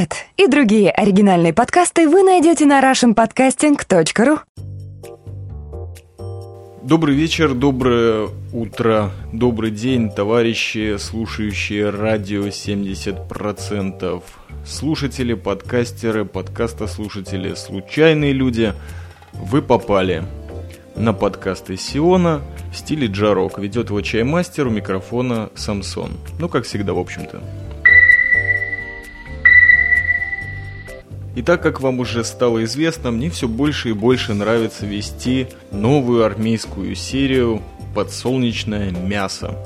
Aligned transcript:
Этот 0.00 0.16
и 0.38 0.46
другие 0.46 0.90
оригинальные 0.90 1.52
подкасты 1.52 2.08
вы 2.08 2.22
найдете 2.22 2.64
на 2.64 2.80
russianpodcasting.ru 2.80 4.38
Добрый 6.82 7.14
вечер, 7.14 7.52
доброе 7.52 8.30
утро, 8.54 9.10
добрый 9.30 9.70
день, 9.70 10.10
товарищи, 10.10 10.96
слушающие 10.98 11.90
радио 11.90 12.46
70%. 12.46 14.22
Слушатели, 14.64 15.34
подкастеры, 15.34 16.24
подкастослушатели, 16.24 17.52
случайные 17.52 18.32
люди, 18.32 18.72
вы 19.34 19.60
попали 19.60 20.24
на 20.96 21.12
подкасты 21.12 21.76
Сиона 21.76 22.40
в 22.72 22.76
стиле 22.78 23.06
джарок. 23.06 23.58
Ведет 23.58 23.90
его 23.90 24.00
чаймастер 24.00 24.66
у 24.66 24.70
микрофона 24.70 25.50
Самсон. 25.54 26.12
Ну, 26.38 26.48
как 26.48 26.64
всегда, 26.64 26.94
в 26.94 26.98
общем-то. 26.98 27.42
И 31.36 31.42
так 31.42 31.62
как 31.62 31.80
вам 31.80 32.00
уже 32.00 32.24
стало 32.24 32.64
известно, 32.64 33.10
мне 33.12 33.30
все 33.30 33.46
больше 33.46 33.90
и 33.90 33.92
больше 33.92 34.34
нравится 34.34 34.84
вести 34.84 35.46
новую 35.70 36.24
армейскую 36.24 36.94
серию 36.96 37.62
«Подсолнечное 37.94 38.90
мясо». 38.90 39.56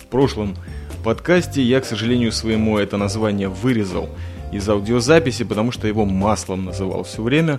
В 0.00 0.06
прошлом 0.06 0.56
подкасте 1.02 1.60
я, 1.60 1.80
к 1.80 1.84
сожалению, 1.84 2.30
своему 2.30 2.78
это 2.78 2.96
название 2.96 3.48
вырезал 3.48 4.08
из 4.52 4.68
аудиозаписи, 4.68 5.44
потому 5.44 5.72
что 5.72 5.88
его 5.88 6.04
маслом 6.04 6.64
называл 6.64 7.02
все 7.02 7.22
время. 7.22 7.58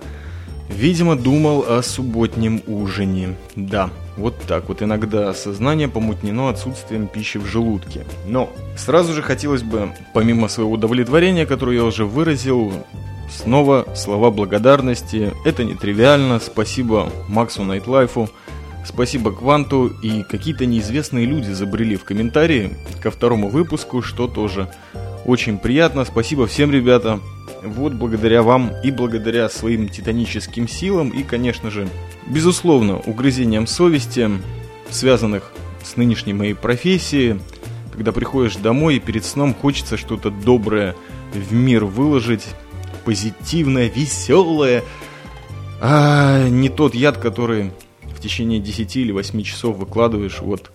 Видимо, 0.68 1.16
думал 1.16 1.64
о 1.68 1.82
субботнем 1.82 2.62
ужине. 2.66 3.36
Да, 3.56 3.90
вот 4.16 4.40
так 4.46 4.68
вот. 4.68 4.82
Иногда 4.82 5.34
сознание 5.34 5.88
помутнено 5.88 6.48
отсутствием 6.48 7.08
пищи 7.08 7.38
в 7.38 7.44
желудке. 7.44 8.06
Но 8.26 8.50
сразу 8.76 9.12
же 9.12 9.20
хотелось 9.20 9.62
бы, 9.62 9.92
помимо 10.14 10.48
своего 10.48 10.72
удовлетворения, 10.72 11.44
которое 11.44 11.76
я 11.76 11.84
уже 11.84 12.04
выразил, 12.04 12.72
Снова 13.30 13.86
слова 13.94 14.30
благодарности. 14.30 15.32
Это 15.44 15.64
нетривиально. 15.64 16.40
Спасибо 16.40 17.10
Максу 17.28 17.62
Найтлайфу. 17.62 18.28
Спасибо 18.84 19.32
Кванту 19.32 19.92
и 20.02 20.22
какие-то 20.22 20.66
неизвестные 20.66 21.26
люди 21.26 21.50
забрели 21.50 21.96
в 21.96 22.04
комментарии 22.04 22.76
ко 23.00 23.10
второму 23.10 23.48
выпуску, 23.48 24.02
что 24.02 24.26
тоже 24.26 24.70
очень 25.24 25.58
приятно. 25.58 26.04
Спасибо 26.04 26.46
всем, 26.46 26.70
ребята. 26.70 27.20
Вот 27.62 27.92
благодаря 27.92 28.42
вам 28.42 28.72
и 28.82 28.90
благодаря 28.90 29.48
своим 29.48 29.88
титаническим 29.88 30.66
силам 30.66 31.10
и, 31.10 31.22
конечно 31.22 31.70
же, 31.70 31.88
безусловно, 32.26 32.98
угрызением 32.98 33.66
совести, 33.66 34.30
связанных 34.88 35.52
с 35.84 35.96
нынешней 35.96 36.32
моей 36.32 36.54
профессией, 36.54 37.38
когда 37.92 38.12
приходишь 38.12 38.56
домой 38.56 38.96
и 38.96 39.00
перед 39.00 39.24
сном 39.24 39.54
хочется 39.54 39.98
что-то 39.98 40.30
доброе 40.30 40.96
в 41.34 41.52
мир 41.52 41.84
выложить, 41.84 42.46
позитивное, 43.04 43.88
веселое, 43.88 44.82
а 45.80 46.46
не 46.48 46.68
тот 46.68 46.94
яд, 46.94 47.16
который 47.16 47.72
в 48.02 48.20
течение 48.20 48.60
10 48.60 48.96
или 48.96 49.12
8 49.12 49.42
часов 49.42 49.76
выкладываешь. 49.76 50.40
Вот 50.40 50.70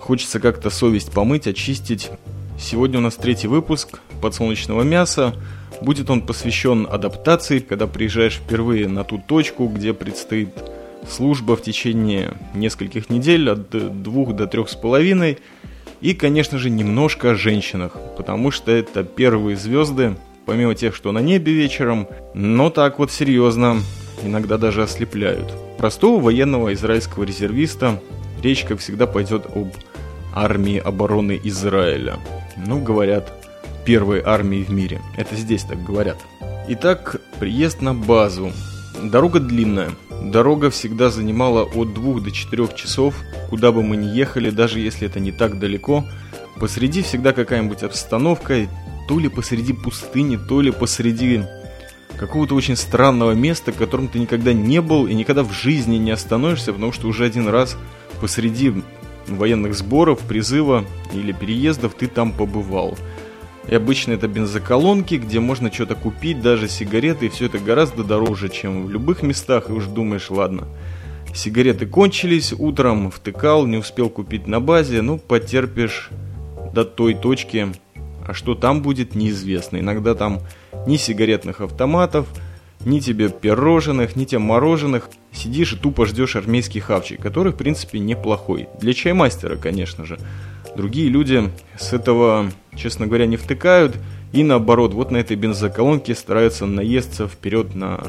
хочется 0.00 0.40
как-то 0.40 0.70
совесть 0.70 1.12
помыть, 1.12 1.46
очистить. 1.46 2.10
Сегодня 2.58 2.98
у 2.98 3.02
нас 3.02 3.14
третий 3.14 3.46
выпуск 3.46 4.00
подсолнечного 4.20 4.82
мяса. 4.82 5.34
Будет 5.80 6.10
он 6.10 6.22
посвящен 6.26 6.86
адаптации, 6.90 7.60
когда 7.60 7.86
приезжаешь 7.86 8.34
впервые 8.34 8.88
на 8.88 9.04
ту 9.04 9.18
точку, 9.18 9.68
где 9.68 9.94
предстоит 9.94 10.50
служба 11.08 11.56
в 11.56 11.62
течение 11.62 12.34
нескольких 12.54 13.08
недель, 13.08 13.48
от 13.48 14.02
двух 14.02 14.34
до 14.34 14.46
трех 14.46 14.68
с 14.68 14.74
половиной. 14.74 15.38
И, 16.00 16.14
конечно 16.14 16.58
же, 16.58 16.70
немножко 16.70 17.30
о 17.30 17.34
женщинах, 17.34 17.96
потому 18.16 18.50
что 18.50 18.72
это 18.72 19.04
первые 19.04 19.56
звезды 19.56 20.16
помимо 20.46 20.74
тех, 20.74 20.94
что 20.94 21.12
на 21.12 21.20
небе 21.20 21.52
вечером, 21.52 22.08
но 22.34 22.70
так 22.70 22.98
вот 22.98 23.10
серьезно, 23.10 23.78
иногда 24.22 24.58
даже 24.58 24.82
ослепляют. 24.82 25.52
Простого 25.78 26.20
военного 26.20 26.72
израильского 26.74 27.24
резервиста 27.24 28.00
речь, 28.42 28.64
как 28.64 28.78
всегда, 28.78 29.06
пойдет 29.06 29.46
об 29.54 29.68
армии 30.34 30.78
обороны 30.78 31.40
Израиля. 31.44 32.18
Ну, 32.56 32.80
говорят, 32.82 33.32
первой 33.84 34.22
армии 34.24 34.62
в 34.62 34.70
мире. 34.70 35.00
Это 35.16 35.36
здесь 35.36 35.64
так 35.64 35.82
говорят. 35.82 36.18
Итак, 36.68 37.20
приезд 37.38 37.80
на 37.80 37.94
базу. 37.94 38.52
Дорога 39.02 39.40
длинная. 39.40 39.90
Дорога 40.22 40.70
всегда 40.70 41.10
занимала 41.10 41.64
от 41.64 41.94
2 41.94 42.20
до 42.20 42.30
4 42.30 42.68
часов, 42.76 43.14
куда 43.48 43.72
бы 43.72 43.82
мы 43.82 43.96
ни 43.96 44.06
ехали, 44.06 44.50
даже 44.50 44.78
если 44.78 45.08
это 45.08 45.18
не 45.18 45.32
так 45.32 45.58
далеко. 45.58 46.04
Посреди 46.58 47.02
всегда 47.02 47.32
какая-нибудь 47.32 47.82
обстановка, 47.82 48.68
то 49.10 49.18
ли 49.18 49.28
посреди 49.28 49.72
пустыни, 49.72 50.36
то 50.36 50.60
ли 50.60 50.70
посреди 50.70 51.42
какого-то 52.16 52.54
очень 52.54 52.76
странного 52.76 53.32
места, 53.32 53.72
в 53.72 53.76
котором 53.76 54.06
ты 54.06 54.20
никогда 54.20 54.52
не 54.52 54.80
был 54.80 55.08
и 55.08 55.14
никогда 55.14 55.42
в 55.42 55.52
жизни 55.52 55.96
не 55.96 56.12
остановишься, 56.12 56.72
потому 56.72 56.92
что 56.92 57.08
уже 57.08 57.24
один 57.24 57.48
раз 57.48 57.76
посреди 58.20 58.72
военных 59.26 59.74
сборов, 59.74 60.20
призыва 60.20 60.84
или 61.12 61.32
переездов 61.32 61.94
ты 61.94 62.06
там 62.06 62.32
побывал. 62.32 62.96
И 63.66 63.74
обычно 63.74 64.12
это 64.12 64.28
бензоколонки, 64.28 65.16
где 65.16 65.40
можно 65.40 65.72
что-то 65.72 65.96
купить, 65.96 66.40
даже 66.40 66.68
сигареты, 66.68 67.26
и 67.26 67.30
все 67.30 67.46
это 67.46 67.58
гораздо 67.58 68.04
дороже, 68.04 68.48
чем 68.48 68.86
в 68.86 68.90
любых 68.90 69.24
местах, 69.24 69.70
и 69.70 69.72
уж 69.72 69.86
думаешь, 69.86 70.30
ладно, 70.30 70.68
сигареты 71.34 71.84
кончились, 71.84 72.54
утром 72.56 73.10
втыкал, 73.10 73.66
не 73.66 73.78
успел 73.78 74.08
купить 74.08 74.46
на 74.46 74.60
базе, 74.60 75.02
ну, 75.02 75.18
потерпишь 75.18 76.10
до 76.72 76.84
той 76.84 77.14
точки, 77.14 77.72
а 78.30 78.34
что 78.34 78.54
там 78.54 78.80
будет, 78.80 79.16
неизвестно. 79.16 79.78
Иногда 79.80 80.14
там 80.14 80.42
ни 80.86 80.96
сигаретных 80.96 81.60
автоматов, 81.60 82.28
ни 82.84 83.00
тебе 83.00 83.28
пирожных, 83.28 84.14
ни 84.14 84.24
тебе 84.24 84.38
мороженых. 84.38 85.10
Сидишь 85.32 85.72
и 85.72 85.76
тупо 85.76 86.06
ждешь 86.06 86.36
армейский 86.36 86.78
хавчик, 86.78 87.20
который, 87.20 87.50
в 87.52 87.56
принципе, 87.56 87.98
неплохой. 87.98 88.68
Для 88.80 88.94
чаймастера, 88.94 89.56
конечно 89.56 90.06
же. 90.06 90.16
Другие 90.76 91.08
люди 91.08 91.50
с 91.76 91.92
этого, 91.92 92.52
честно 92.76 93.08
говоря, 93.08 93.26
не 93.26 93.36
втыкают. 93.36 93.96
И 94.30 94.44
наоборот, 94.44 94.94
вот 94.94 95.10
на 95.10 95.16
этой 95.16 95.36
бензоколонке 95.36 96.14
стараются 96.14 96.66
наесться 96.66 97.26
вперед 97.26 97.74
на 97.74 98.00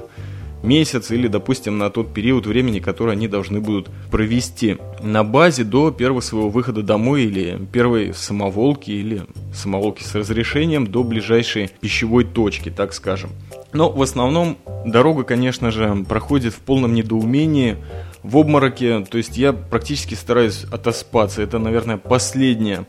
месяц 0.63 1.11
или, 1.11 1.27
допустим, 1.27 1.77
на 1.77 1.89
тот 1.89 2.13
период 2.13 2.45
времени, 2.45 2.79
который 2.79 3.13
они 3.13 3.27
должны 3.27 3.59
будут 3.59 3.89
провести 4.09 4.77
на 5.01 5.23
базе 5.23 5.63
до 5.63 5.91
первого 5.91 6.22
своего 6.22 6.49
выхода 6.49 6.83
домой 6.83 7.23
или 7.23 7.59
первой 7.72 8.13
самоволки 8.13 8.91
или 8.91 9.23
самоволки 9.53 10.03
с 10.03 10.13
разрешением 10.16 10.88
до 10.88 11.03
ближайшей 11.03 11.69
пищевой 11.79 12.23
точки, 12.25 12.69
так 12.69 12.94
скажем. 12.94 13.31
Но 13.73 13.89
в 13.89 14.01
основном 14.01 14.57
дорога, 14.85 15.23
конечно 15.23 15.72
же, 15.72 16.05
проходит 16.07 16.53
в 16.53 16.59
полном 16.59 16.93
недоумении, 16.93 17.78
в 18.23 18.38
обмороке, 18.38 19.05
то 19.09 19.17
есть 19.17 19.38
я 19.38 19.53
практически 19.53 20.13
стараюсь 20.13 20.66
отоспаться. 20.72 21.41
Это, 21.41 21.57
наверное, 21.57 21.97
последняя 21.97 22.85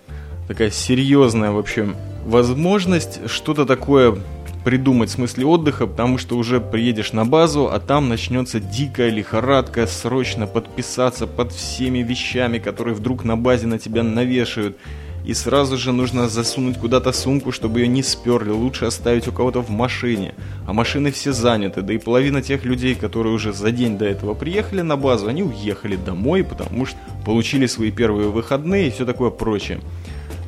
такая 0.49 0.71
серьезная 0.71 1.53
вообще 1.53 1.95
возможность 2.27 3.21
что-то 3.29 3.65
такое 3.65 4.19
придумать 4.65 5.11
в 5.11 5.15
смысле 5.15 5.47
отдыха, 5.47 5.87
потому 5.87 6.19
что 6.19 6.37
уже 6.37 6.61
приедешь 6.61 7.13
на 7.13 7.25
базу, 7.25 7.71
а 7.73 7.81
там 7.81 8.09
начнется 8.09 8.61
дикая 8.61 9.11
лихорадка, 9.11 9.87
срочно 9.87 10.47
подписаться 10.47 11.27
под 11.27 11.53
всеми 11.53 11.99
вещами, 11.99 12.59
которые 12.59 12.95
вдруг 12.95 13.25
на 13.25 13.37
базе 13.37 13.67
на 13.67 13.79
тебя 13.79 14.03
навешают. 14.03 14.77
И 15.25 15.35
сразу 15.35 15.77
же 15.77 15.93
нужно 15.93 16.29
засунуть 16.29 16.79
куда-то 16.79 17.13
сумку, 17.13 17.53
чтобы 17.53 17.81
ее 17.81 17.87
не 17.87 18.03
сперли. 18.03 18.51
Лучше 18.51 18.87
оставить 18.87 19.29
у 19.29 19.33
кого-то 19.33 19.61
в 19.63 19.71
машине. 19.71 20.35
А 20.67 20.73
машины 20.73 21.13
все 21.13 21.33
заняты. 21.33 21.83
Да 21.83 21.95
и 21.95 21.99
половина 21.99 22.43
тех 22.43 22.65
людей, 22.65 22.97
которые 22.97 23.33
уже 23.33 23.53
за 23.53 23.71
день 23.71 23.99
до 23.99 24.05
этого 24.05 24.35
приехали 24.35 24.81
на 24.81 24.97
базу, 24.97 25.29
они 25.29 25.45
уехали 25.45 25.95
домой, 25.95 26.43
потому 26.43 26.87
что 26.87 26.99
получили 27.25 27.67
свои 27.67 27.93
первые 27.93 28.31
выходные 28.31 28.89
и 28.89 28.91
все 28.91 29.07
такое 29.07 29.31
прочее. 29.31 29.81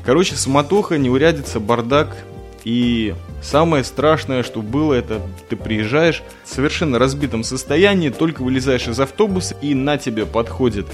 Короче, 0.05 0.35
суматоха, 0.35 0.99
неурядица, 0.99 1.61
бардак. 1.61 2.17
И 2.65 3.15
самое 3.43 3.85
страшное, 3.85 4.43
что 4.43 4.63
было, 4.63 4.95
это 4.95 5.21
ты 5.49 5.56
приезжаешь 5.56 6.23
в 6.44 6.49
совершенно 6.49 6.99
разбитом 6.99 7.44
состоянии, 7.44 8.09
только 8.09 8.43
вылезаешь 8.43 8.88
из 8.88 8.99
автобуса, 8.99 9.55
и 9.61 9.75
на 9.75 9.99
тебе 9.99 10.25
подходит 10.25 10.87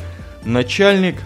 начальник, 0.44 1.16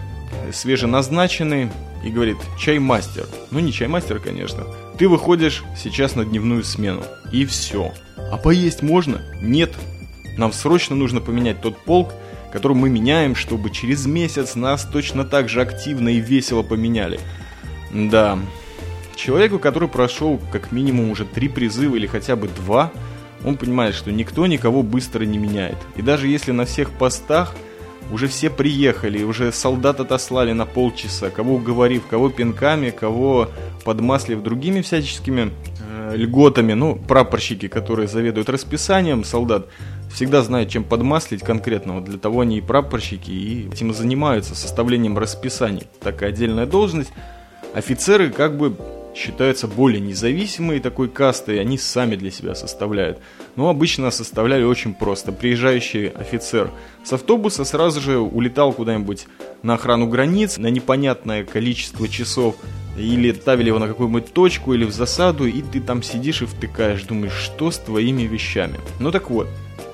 свеженазначенный, 0.53 1.69
и 2.03 2.09
говорит, 2.09 2.37
чаймастер. 2.59 3.25
Ну, 3.49 3.59
не 3.59 3.73
чаймастер, 3.73 4.19
конечно. 4.19 4.65
Ты 4.99 5.09
выходишь 5.09 5.63
сейчас 5.75 6.15
на 6.15 6.23
дневную 6.23 6.63
смену. 6.63 7.01
И 7.31 7.45
все. 7.45 7.91
А 8.31 8.37
поесть 8.37 8.83
можно? 8.83 9.21
Нет. 9.41 9.73
Нам 10.37 10.53
срочно 10.53 10.95
нужно 10.95 11.19
поменять 11.19 11.61
тот 11.61 11.77
полк, 11.83 12.13
который 12.53 12.77
мы 12.77 12.89
меняем, 12.89 13.35
чтобы 13.35 13.71
через 13.71 14.05
месяц 14.05 14.53
нас 14.53 14.85
точно 14.85 15.25
так 15.25 15.49
же 15.49 15.61
активно 15.61 16.09
и 16.09 16.19
весело 16.19 16.61
поменяли. 16.61 17.19
Да, 17.91 18.37
Человеку, 19.15 19.59
который 19.59 19.89
прошел 19.89 20.39
как 20.51 20.71
минимум 20.71 21.09
уже 21.09 21.25
три 21.25 21.47
призыва 21.47 21.95
или 21.95 22.07
хотя 22.07 22.35
бы 22.35 22.47
два, 22.47 22.91
он 23.43 23.57
понимает, 23.57 23.95
что 23.95 24.11
никто 24.11 24.47
никого 24.47 24.83
быстро 24.83 25.23
не 25.23 25.37
меняет. 25.37 25.77
И 25.95 26.01
даже 26.01 26.27
если 26.27 26.51
на 26.51 26.65
всех 26.65 26.91
постах 26.91 27.55
уже 28.11 28.27
все 28.27 28.49
приехали, 28.49 29.23
уже 29.23 29.51
солдат 29.51 29.99
отослали 29.99 30.51
на 30.51 30.65
полчаса, 30.65 31.29
кого 31.29 31.55
уговорив, 31.55 32.03
кого 32.07 32.29
пинками, 32.29 32.91
кого 32.91 33.49
подмаслив 33.83 34.41
другими 34.43 34.81
всяческими 34.81 35.51
э, 35.79 36.15
льготами. 36.15 36.73
Ну, 36.73 36.95
прапорщики, 36.95 37.67
которые 37.67 38.07
заведуют 38.07 38.49
расписанием 38.49 39.23
солдат, 39.23 39.67
всегда 40.13 40.41
знают, 40.41 40.69
чем 40.69 40.83
подмаслить 40.83 41.41
конкретно. 41.41 41.95
Вот 41.95 42.05
для 42.05 42.17
того 42.17 42.41
они 42.41 42.59
и 42.59 42.61
прапорщики, 42.61 43.31
и 43.31 43.67
этим 43.71 43.93
занимаются, 43.93 44.55
составлением 44.55 45.17
расписаний. 45.17 45.87
Такая 46.01 46.29
отдельная 46.29 46.65
должность. 46.65 47.11
Офицеры 47.73 48.29
как 48.29 48.57
бы 48.57 48.75
считаются 49.15 49.67
более 49.67 50.01
независимой 50.01 50.79
такой 50.79 51.09
кастой, 51.09 51.59
они 51.61 51.77
сами 51.77 52.15
для 52.15 52.31
себя 52.31 52.53
составляют. 52.53 53.19
Но 53.55 53.69
обычно 53.69 54.11
составляли 54.11 54.63
очень 54.63 54.93
просто. 54.93 55.31
Приезжающий 55.31 56.09
офицер 56.09 56.69
с 57.03 57.13
автобуса 57.13 57.63
сразу 57.63 58.01
же 58.01 58.19
улетал 58.19 58.73
куда-нибудь 58.73 59.27
на 59.63 59.75
охрану 59.75 60.07
границ 60.07 60.57
на 60.57 60.67
непонятное 60.67 61.45
количество 61.45 62.07
часов, 62.07 62.55
или 62.97 63.33
ставили 63.33 63.67
его 63.67 63.79
на 63.79 63.87
какую-нибудь 63.87 64.33
точку 64.33 64.73
или 64.73 64.85
в 64.85 64.91
засаду, 64.91 65.45
и 65.47 65.61
ты 65.61 65.81
там 65.81 66.01
сидишь 66.01 66.41
и 66.41 66.45
втыкаешь, 66.45 67.03
думаешь, 67.03 67.33
что 67.33 67.71
с 67.71 67.77
твоими 67.77 68.23
вещами. 68.23 68.79
Ну 68.99 69.11
так 69.11 69.29
вот, 69.29 69.47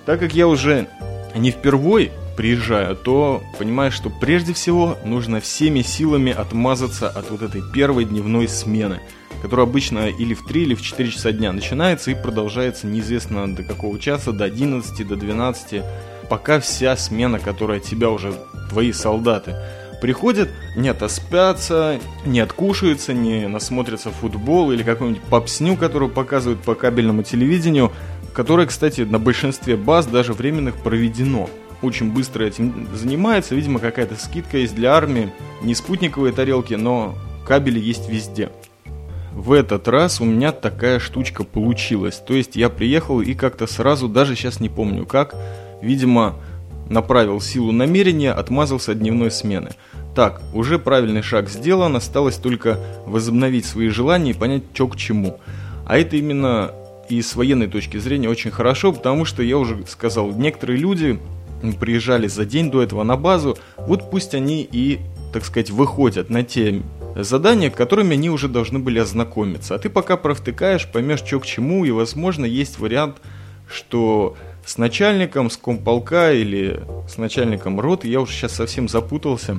так 0.05 0.19
как 0.19 0.33
я 0.33 0.47
уже 0.47 0.87
не 1.35 1.51
впервой 1.51 2.11
приезжаю, 2.35 2.95
то 2.95 3.43
понимаешь, 3.59 3.93
что 3.93 4.09
прежде 4.09 4.53
всего 4.53 4.97
нужно 5.05 5.39
всеми 5.39 5.81
силами 5.81 6.31
отмазаться 6.31 7.09
от 7.09 7.29
вот 7.29 7.41
этой 7.41 7.61
первой 7.73 8.05
дневной 8.05 8.47
смены, 8.47 9.01
которая 9.41 9.65
обычно 9.65 10.07
или 10.07 10.33
в 10.33 10.45
3, 10.45 10.61
или 10.63 10.75
в 10.75 10.81
4 10.81 11.09
часа 11.11 11.31
дня 11.31 11.51
начинается 11.51 12.11
и 12.11 12.15
продолжается 12.15 12.87
неизвестно 12.87 13.53
до 13.53 13.63
какого 13.63 13.99
часа, 13.99 14.31
до 14.31 14.45
11, 14.45 15.07
до 15.07 15.15
12, 15.15 15.83
пока 16.29 16.59
вся 16.59 16.95
смена, 16.95 17.39
которая 17.39 17.79
тебя 17.79 18.09
уже, 18.09 18.33
твои 18.69 18.91
солдаты, 18.91 19.55
приходят, 20.01 20.49
не 20.75 20.89
отоспятся, 20.89 21.99
не 22.25 22.39
откушаются, 22.39 23.13
не 23.13 23.47
насмотрятся 23.47 24.09
футбол 24.09 24.71
или 24.71 24.83
какую-нибудь 24.83 25.23
попсню, 25.23 25.77
которую 25.77 26.09
показывают 26.09 26.61
по 26.61 26.73
кабельному 26.73 27.23
телевидению, 27.23 27.91
которое, 28.33 28.65
кстати, 28.65 29.01
на 29.01 29.19
большинстве 29.19 29.75
баз 29.75 30.05
даже 30.07 30.33
временных 30.33 30.75
проведено 30.77 31.49
очень 31.81 32.11
быстро 32.11 32.43
этим 32.43 32.87
занимается. 32.93 33.55
Видимо, 33.55 33.79
какая-то 33.79 34.15
скидка 34.15 34.57
есть 34.57 34.75
для 34.75 34.93
армии. 34.93 35.31
Не 35.61 35.75
спутниковые 35.75 36.33
тарелки, 36.33 36.73
но 36.73 37.15
кабели 37.45 37.79
есть 37.79 38.09
везде. 38.09 38.49
В 39.33 39.53
этот 39.53 39.87
раз 39.87 40.19
у 40.19 40.25
меня 40.25 40.51
такая 40.51 40.99
штучка 40.99 41.43
получилась. 41.43 42.17
То 42.17 42.33
есть 42.33 42.55
я 42.55 42.69
приехал 42.69 43.21
и 43.21 43.33
как-то 43.33 43.65
сразу, 43.65 44.07
даже 44.07 44.35
сейчас 44.35 44.59
не 44.59 44.69
помню 44.69 45.05
как, 45.05 45.35
видимо, 45.81 46.35
направил 46.89 47.39
силу 47.39 47.71
намерения, 47.71 48.33
отмазался 48.33 48.91
от 48.91 48.99
дневной 48.99 49.31
смены. 49.31 49.71
Так, 50.15 50.41
уже 50.53 50.77
правильный 50.77 51.21
шаг 51.21 51.49
сделан, 51.49 51.95
осталось 51.95 52.35
только 52.35 52.77
возобновить 53.05 53.65
свои 53.65 53.87
желания 53.87 54.31
и 54.31 54.35
понять, 54.35 54.63
что 54.73 54.89
к 54.89 54.97
чему. 54.97 55.39
А 55.87 55.97
это 55.97 56.17
именно 56.17 56.71
и 57.09 57.21
с 57.21 57.35
военной 57.35 57.67
точки 57.67 57.97
зрения 57.97 58.29
очень 58.29 58.51
хорошо, 58.51 58.91
потому 58.91 59.25
что 59.25 59.41
я 59.41 59.57
уже 59.57 59.85
сказал, 59.87 60.31
некоторые 60.31 60.77
люди 60.77 61.19
приезжали 61.79 62.27
за 62.27 62.45
день 62.45 62.71
до 62.71 62.81
этого 62.81 63.03
на 63.03 63.17
базу, 63.17 63.57
вот 63.77 64.09
пусть 64.09 64.33
они 64.33 64.67
и, 64.69 64.99
так 65.33 65.45
сказать, 65.45 65.69
выходят 65.69 66.29
на 66.29 66.43
те 66.43 66.81
задания, 67.15 67.69
которыми 67.69 68.13
они 68.13 68.29
уже 68.29 68.47
должны 68.47 68.79
были 68.79 68.99
ознакомиться. 68.99 69.75
А 69.75 69.79
ты 69.79 69.89
пока 69.89 70.17
провтыкаешь, 70.17 70.87
поймешь, 70.87 71.19
что 71.19 71.39
к 71.39 71.45
чему, 71.45 71.85
и, 71.85 71.91
возможно, 71.91 72.45
есть 72.45 72.79
вариант, 72.79 73.17
что 73.69 74.35
с 74.65 74.77
начальником, 74.77 75.49
с 75.49 75.57
комполка 75.57 76.33
или 76.33 76.81
с 77.09 77.17
начальником 77.17 77.79
роты, 77.79 78.07
я 78.07 78.21
уже 78.21 78.33
сейчас 78.33 78.53
совсем 78.53 78.87
запутался. 78.87 79.57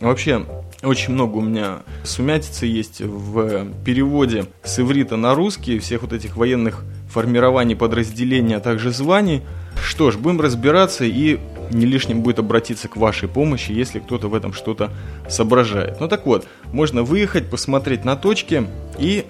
Вообще, 0.00 0.44
очень 0.82 1.14
много 1.14 1.36
у 1.36 1.40
меня 1.40 1.82
сумятицы 2.04 2.66
есть 2.66 3.00
в 3.00 3.66
переводе 3.84 4.46
с 4.64 4.78
иврита 4.80 5.16
на 5.16 5.34
русский, 5.34 5.78
всех 5.78 6.02
вот 6.02 6.12
этих 6.12 6.36
военных 6.36 6.84
формирований, 7.12 7.76
подразделений, 7.76 8.56
а 8.56 8.60
также 8.60 8.90
званий. 8.90 9.42
Что 9.82 10.10
ж, 10.10 10.16
будем 10.16 10.40
разбираться 10.40 11.04
и 11.04 11.38
не 11.70 11.86
лишним 11.86 12.22
будет 12.22 12.38
обратиться 12.38 12.88
к 12.88 12.96
вашей 12.96 13.28
помощи, 13.28 13.72
если 13.72 13.98
кто-то 13.98 14.28
в 14.28 14.34
этом 14.34 14.52
что-то 14.52 14.90
соображает. 15.28 16.00
Ну 16.00 16.08
так 16.08 16.26
вот, 16.26 16.46
можно 16.72 17.02
выехать, 17.02 17.50
посмотреть 17.50 18.04
на 18.04 18.16
точки 18.16 18.66
и 18.98 19.24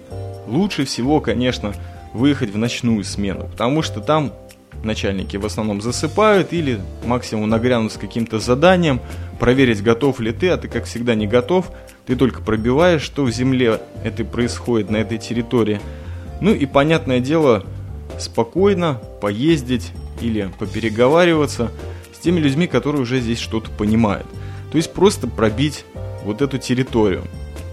лучше 0.46 0.84
всего, 0.84 1.20
конечно, 1.20 1.72
выехать 2.12 2.50
в 2.50 2.58
ночную 2.58 3.04
смену, 3.04 3.48
потому 3.50 3.82
что 3.82 4.00
там 4.00 4.32
начальники 4.84 5.36
в 5.36 5.46
основном 5.46 5.80
засыпают 5.80 6.52
или 6.52 6.80
максимум 7.04 7.48
нагрянут 7.48 7.92
с 7.92 7.96
каким-то 7.96 8.38
заданием, 8.38 9.00
проверить, 9.38 9.82
готов 9.82 10.20
ли 10.20 10.32
ты, 10.32 10.48
а 10.48 10.56
ты, 10.56 10.68
как 10.68 10.84
всегда, 10.84 11.14
не 11.14 11.26
готов. 11.26 11.70
Ты 12.06 12.16
только 12.16 12.42
пробиваешь, 12.42 13.02
что 13.02 13.24
в 13.24 13.30
земле 13.30 13.80
это 14.02 14.24
происходит 14.24 14.90
на 14.90 14.96
этой 14.96 15.18
территории. 15.18 15.80
Ну 16.42 16.52
и, 16.52 16.66
понятное 16.66 17.20
дело, 17.20 17.64
спокойно 18.18 19.00
поездить 19.20 19.92
или 20.20 20.50
попереговариваться 20.58 21.70
с 22.12 22.18
теми 22.18 22.40
людьми, 22.40 22.66
которые 22.66 23.02
уже 23.02 23.20
здесь 23.20 23.38
что-то 23.38 23.70
понимают. 23.70 24.26
То 24.72 24.76
есть 24.76 24.92
просто 24.92 25.28
пробить 25.28 25.84
вот 26.24 26.42
эту 26.42 26.58
территорию. 26.58 27.22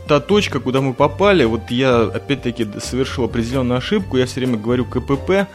Та 0.07 0.19
точка, 0.19 0.59
куда 0.59 0.81
мы 0.81 0.93
попали, 0.93 1.45
вот 1.45 1.71
я 1.71 2.03
опять-таки 2.03 2.67
совершил 2.79 3.23
определенную 3.23 3.79
ошибку, 3.79 4.17
я 4.17 4.27
все 4.27 4.39
время 4.39 4.57
говорю 4.57 4.85
КПП, 4.85 5.47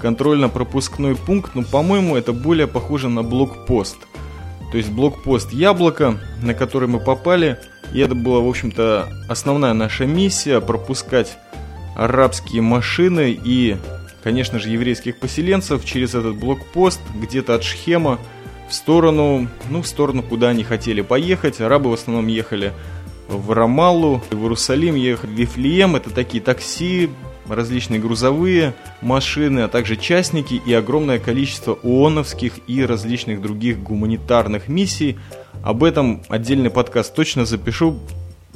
контрольно-пропускной 0.00 1.16
пункт, 1.16 1.56
но, 1.56 1.64
по-моему, 1.64 2.16
это 2.16 2.32
более 2.32 2.68
похоже 2.68 3.08
на 3.08 3.24
блокпост. 3.24 3.96
То 4.70 4.78
есть 4.78 4.90
блокпост 4.90 5.52
Яблоко, 5.52 6.20
на 6.40 6.54
который 6.54 6.86
мы 6.86 7.00
попали, 7.00 7.58
и 7.92 7.98
это 7.98 8.14
была, 8.14 8.38
в 8.38 8.48
общем-то, 8.48 9.08
основная 9.28 9.72
наша 9.72 10.06
миссия, 10.06 10.60
пропускать 10.60 11.38
арабские 12.04 12.62
машины 12.62 13.38
и, 13.44 13.76
конечно 14.24 14.58
же, 14.58 14.70
еврейских 14.70 15.18
поселенцев 15.18 15.84
через 15.84 16.14
этот 16.14 16.36
блокпост, 16.36 17.00
где-то 17.14 17.54
от 17.54 17.62
Шхема, 17.62 18.18
в 18.68 18.74
сторону, 18.74 19.48
ну, 19.70 19.82
в 19.82 19.86
сторону, 19.86 20.22
куда 20.22 20.48
они 20.48 20.64
хотели 20.64 21.02
поехать. 21.02 21.60
Арабы 21.60 21.90
в 21.90 21.92
основном 21.92 22.26
ехали 22.26 22.72
в 23.28 23.52
Рамаллу, 23.52 24.22
в 24.30 24.34
Иерусалим, 24.34 24.94
ехали 24.94 25.30
в 25.30 25.34
Вифлеем. 25.34 25.94
Это 25.94 26.10
такие 26.10 26.42
такси, 26.42 27.10
различные 27.48 28.00
грузовые 28.00 28.74
машины, 29.00 29.60
а 29.60 29.68
также 29.68 29.96
частники 29.96 30.54
и 30.54 30.72
огромное 30.72 31.18
количество 31.18 31.78
ООНовских 31.82 32.54
и 32.66 32.84
различных 32.84 33.42
других 33.42 33.80
гуманитарных 33.80 34.68
миссий. 34.68 35.18
Об 35.62 35.84
этом 35.84 36.22
отдельный 36.28 36.70
подкаст 36.70 37.14
точно 37.14 37.44
запишу, 37.44 38.00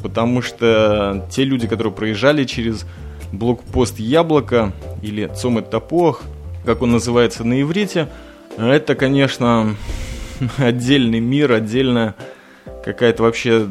потому 0.03 0.43
что 0.43 1.29
те 1.31 1.45
люди, 1.45 1.69
которые 1.69 1.93
проезжали 1.93 2.45
через 2.45 2.87
блокпост 3.33 3.99
Яблоко 3.99 4.73
или 5.03 5.31
Цомет 5.35 5.71
Топох, 5.71 6.23
как 6.65 6.83
он 6.83 6.93
называется 6.93 7.45
на 7.45 7.61
иврите, 7.61 8.09
это, 8.57 8.95
конечно, 8.95 9.77
отдельный 10.59 11.21
мир, 11.21 11.53
отдельная 11.53 12.15
какая-то 12.85 13.25
вообще 13.25 13.67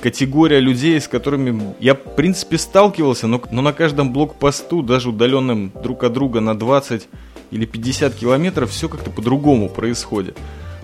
категория 0.00 0.60
людей, 0.60 1.00
с 1.00 1.08
которыми 1.08 1.74
я, 1.78 1.94
в 1.94 2.16
принципе, 2.16 2.58
сталкивался, 2.58 3.26
но, 3.26 3.42
но 3.50 3.62
на 3.62 3.72
каждом 3.72 4.12
блокпосту, 4.12 4.82
даже 4.82 5.10
удаленным 5.10 5.72
друг 5.82 6.04
от 6.04 6.12
друга 6.14 6.40
на 6.40 6.58
20 6.58 7.08
или 7.50 7.66
50 7.66 8.14
километров, 8.14 8.70
все 8.70 8.88
как-то 8.88 9.10
по-другому 9.10 9.68
происходит. 9.68 10.38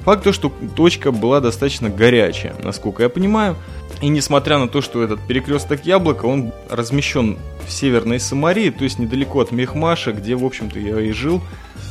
Факт 0.05 0.25
то, 0.25 0.33
что 0.33 0.53
точка 0.75 1.13
была 1.13 1.41
достаточно 1.41 1.89
горячая, 1.89 2.55
насколько 2.63 3.05
я 3.05 3.09
понимаю. 3.09 3.57
И 4.03 4.09
несмотря 4.09 4.59
на 4.59 4.69
то, 4.69 4.83
что 4.83 5.03
этот 5.03 5.27
перекресток 5.27 5.87
Яблока, 5.87 6.27
он 6.27 6.53
размещен 6.69 7.39
в 7.67 7.73
Северной 7.73 8.21
Самарии, 8.21 8.71
то 8.71 8.85
есть 8.85 8.99
недалеко 8.99 9.41
от 9.41 9.53
Мехмаша, 9.53 10.13
где, 10.13 10.35
в 10.35 10.45
общем-то, 10.45 10.79
я 10.79 11.01
и 11.01 11.13
жил 11.13 11.41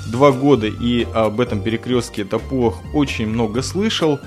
два 0.07 0.31
года, 0.31 0.67
и 0.67 1.07
об 1.13 1.39
этом 1.39 1.63
перекрестке 1.63 2.25
Топуах 2.25 2.75
очень 2.93 3.27
много 3.27 3.61
слышал 3.61 4.19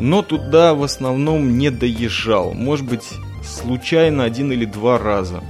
но 0.00 0.22
туда 0.22 0.74
в 0.74 0.82
основном 0.82 1.58
не 1.58 1.70
доезжал, 1.70 2.52
может 2.52 2.86
быть 2.86 3.08
случайно 3.44 4.24
один 4.24 4.50
или 4.52 4.64
два 4.64 4.98
раза. 4.98 5.42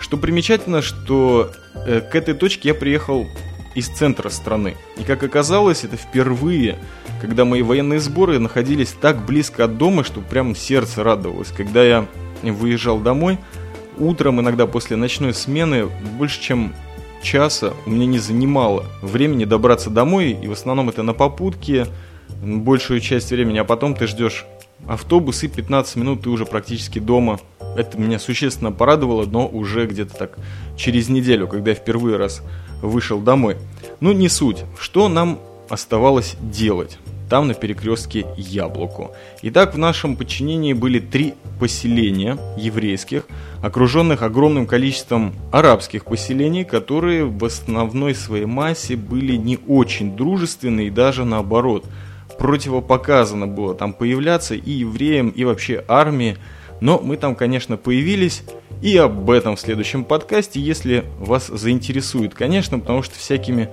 Что 0.00 0.16
примечательно, 0.16 0.82
что 0.82 1.52
э, 1.74 2.00
к 2.00 2.14
этой 2.14 2.34
точке 2.34 2.70
я 2.70 2.74
приехал 2.74 3.26
из 3.74 3.88
центра 3.88 4.28
страны. 4.28 4.76
И 4.98 5.04
как 5.04 5.22
оказалось, 5.22 5.84
это 5.84 5.96
впервые, 5.96 6.78
когда 7.20 7.44
мои 7.44 7.62
военные 7.62 8.00
сборы 8.00 8.38
находились 8.38 8.94
так 9.00 9.24
близко 9.24 9.64
от 9.64 9.78
дома, 9.78 10.04
что 10.04 10.20
прям 10.20 10.54
сердце 10.54 11.02
радовалось. 11.02 11.48
Когда 11.56 11.82
я 11.84 12.06
выезжал 12.42 12.98
домой, 12.98 13.38
утром, 13.98 14.40
иногда 14.40 14.66
после 14.66 14.96
ночной 14.96 15.34
смены, 15.34 15.88
больше 16.18 16.40
чем 16.40 16.74
часа 17.22 17.72
у 17.86 17.90
меня 17.90 18.06
не 18.06 18.18
занимало 18.18 18.84
времени 19.00 19.44
добраться 19.44 19.90
домой, 19.90 20.32
и 20.32 20.48
в 20.48 20.52
основном 20.52 20.88
это 20.88 21.02
на 21.02 21.14
попутке, 21.14 21.86
большую 22.42 23.00
часть 23.00 23.30
времени, 23.30 23.58
а 23.58 23.64
потом 23.64 23.94
ты 23.94 24.06
ждешь 24.06 24.44
автобус 24.88 25.42
и 25.44 25.48
15 25.48 25.96
минут 25.96 26.22
ты 26.22 26.30
уже 26.30 26.44
практически 26.44 26.98
дома. 26.98 27.38
Это 27.76 27.98
меня 27.98 28.18
существенно 28.18 28.72
порадовало, 28.72 29.24
но 29.24 29.46
уже 29.46 29.86
где-то 29.86 30.14
так 30.14 30.38
через 30.76 31.08
неделю, 31.08 31.48
когда 31.48 31.70
я 31.70 31.76
впервые 31.76 32.16
раз 32.16 32.42
вышел 32.82 33.20
домой. 33.20 33.56
Ну, 34.00 34.12
не 34.12 34.28
суть. 34.28 34.64
Что 34.78 35.08
нам 35.08 35.38
оставалось 35.68 36.36
делать? 36.40 36.98
там 37.32 37.48
на 37.48 37.54
перекрестке 37.54 38.26
Яблоку. 38.36 39.12
Итак, 39.40 39.72
в 39.72 39.78
нашем 39.78 40.16
подчинении 40.16 40.74
были 40.74 40.98
три 40.98 41.32
поселения 41.58 42.36
еврейских, 42.58 43.22
окруженных 43.62 44.20
огромным 44.20 44.66
количеством 44.66 45.32
арабских 45.50 46.04
поселений, 46.04 46.64
которые 46.64 47.24
в 47.24 47.42
основной 47.42 48.14
своей 48.14 48.44
массе 48.44 48.96
были 48.96 49.36
не 49.36 49.58
очень 49.66 50.14
дружественны 50.14 50.88
и 50.88 50.90
даже 50.90 51.24
наоборот. 51.24 51.86
Противопоказано 52.38 53.46
было 53.46 53.74
там 53.74 53.94
появляться 53.94 54.54
и 54.54 54.70
евреям, 54.70 55.30
и 55.30 55.44
вообще 55.44 55.82
армии, 55.88 56.36
но 56.82 56.98
мы 56.98 57.16
там, 57.16 57.36
конечно, 57.36 57.76
появились, 57.76 58.42
и 58.82 58.96
об 58.96 59.30
этом 59.30 59.54
в 59.54 59.60
следующем 59.60 60.02
подкасте, 60.02 60.58
если 60.58 61.04
вас 61.20 61.46
заинтересует, 61.46 62.34
конечно, 62.34 62.80
потому 62.80 63.04
что 63.04 63.16
всякими 63.16 63.68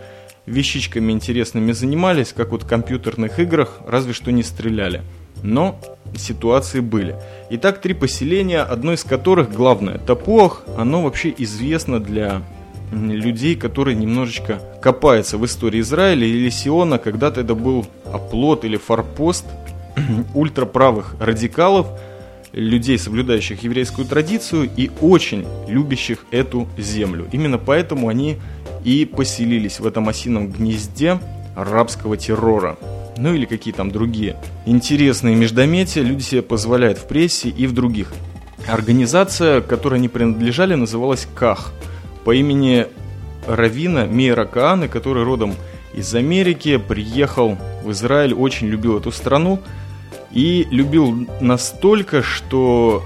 вещичками 0.46 1.12
интересными 1.12 1.72
занимались, 1.72 2.34
как 2.34 2.52
вот 2.52 2.62
в 2.62 2.68
компьютерных 2.68 3.40
играх, 3.40 3.80
разве 3.88 4.14
что 4.14 4.32
не 4.32 4.44
стреляли. 4.44 5.02
Но 5.42 5.82
ситуации 6.16 6.82
были. 6.82 7.16
Итак, 7.50 7.82
три 7.82 7.96
поселения, 7.96 8.62
одно 8.62 8.94
из 8.94 9.04
которых, 9.04 9.52
главное, 9.52 9.98
Тапуах, 9.98 10.64
оно 10.78 11.02
вообще 11.02 11.34
известно 11.36 12.00
для 12.00 12.44
людей, 12.92 13.56
которые 13.56 13.96
немножечко 13.96 14.62
копаются 14.84 15.40
в 15.40 15.46
истории 15.48 15.80
Израиля 15.80 16.28
или 16.28 16.50
Сиона. 16.50 17.00
Когда-то 17.00 17.42
это 17.42 17.56
был 17.56 17.88
оплот 18.14 18.66
или 18.66 18.78
форпост 18.78 19.46
ультраправых 20.36 21.16
радикалов, 21.20 21.88
людей, 22.54 22.98
соблюдающих 22.98 23.64
еврейскую 23.64 24.08
традицию 24.08 24.70
и 24.76 24.90
очень 25.02 25.46
любящих 25.68 26.26
эту 26.32 26.68
землю. 26.78 27.28
Именно 27.32 27.58
поэтому 27.58 28.08
они 28.08 28.38
и 28.84 29.06
поселились 29.06 29.80
в 29.80 29.88
этом 29.88 30.10
осином 30.10 30.52
гнезде 30.52 31.20
арабского 31.56 32.18
террора. 32.18 32.78
Ну 33.18 33.34
или 33.34 33.46
какие 33.46 33.74
там 33.74 33.92
другие 33.92 34.38
интересные 34.66 35.36
междометия 35.36 36.02
люди 36.04 36.22
себе 36.22 36.42
позволяют 36.42 36.98
в 36.98 37.06
прессе 37.06 37.50
и 37.50 37.68
в 37.68 37.74
других. 37.74 38.14
Организация, 38.68 39.62
которой 39.62 39.96
они 39.96 40.08
принадлежали, 40.08 40.76
называлась 40.76 41.28
КАХ 41.36 41.74
по 42.24 42.34
имени 42.34 42.88
Равина 43.48 44.06
Мейра 44.06 44.46
Кааны, 44.46 44.88
который 44.88 45.24
родом 45.24 45.56
из 45.94 46.14
Америки, 46.14 46.78
приехал 46.78 47.58
в 47.84 47.92
Израиль, 47.92 48.34
очень 48.34 48.68
любил 48.68 48.98
эту 48.98 49.12
страну 49.12 49.60
и 50.32 50.68
любил 50.70 51.28
настолько, 51.42 52.22
что 52.22 53.04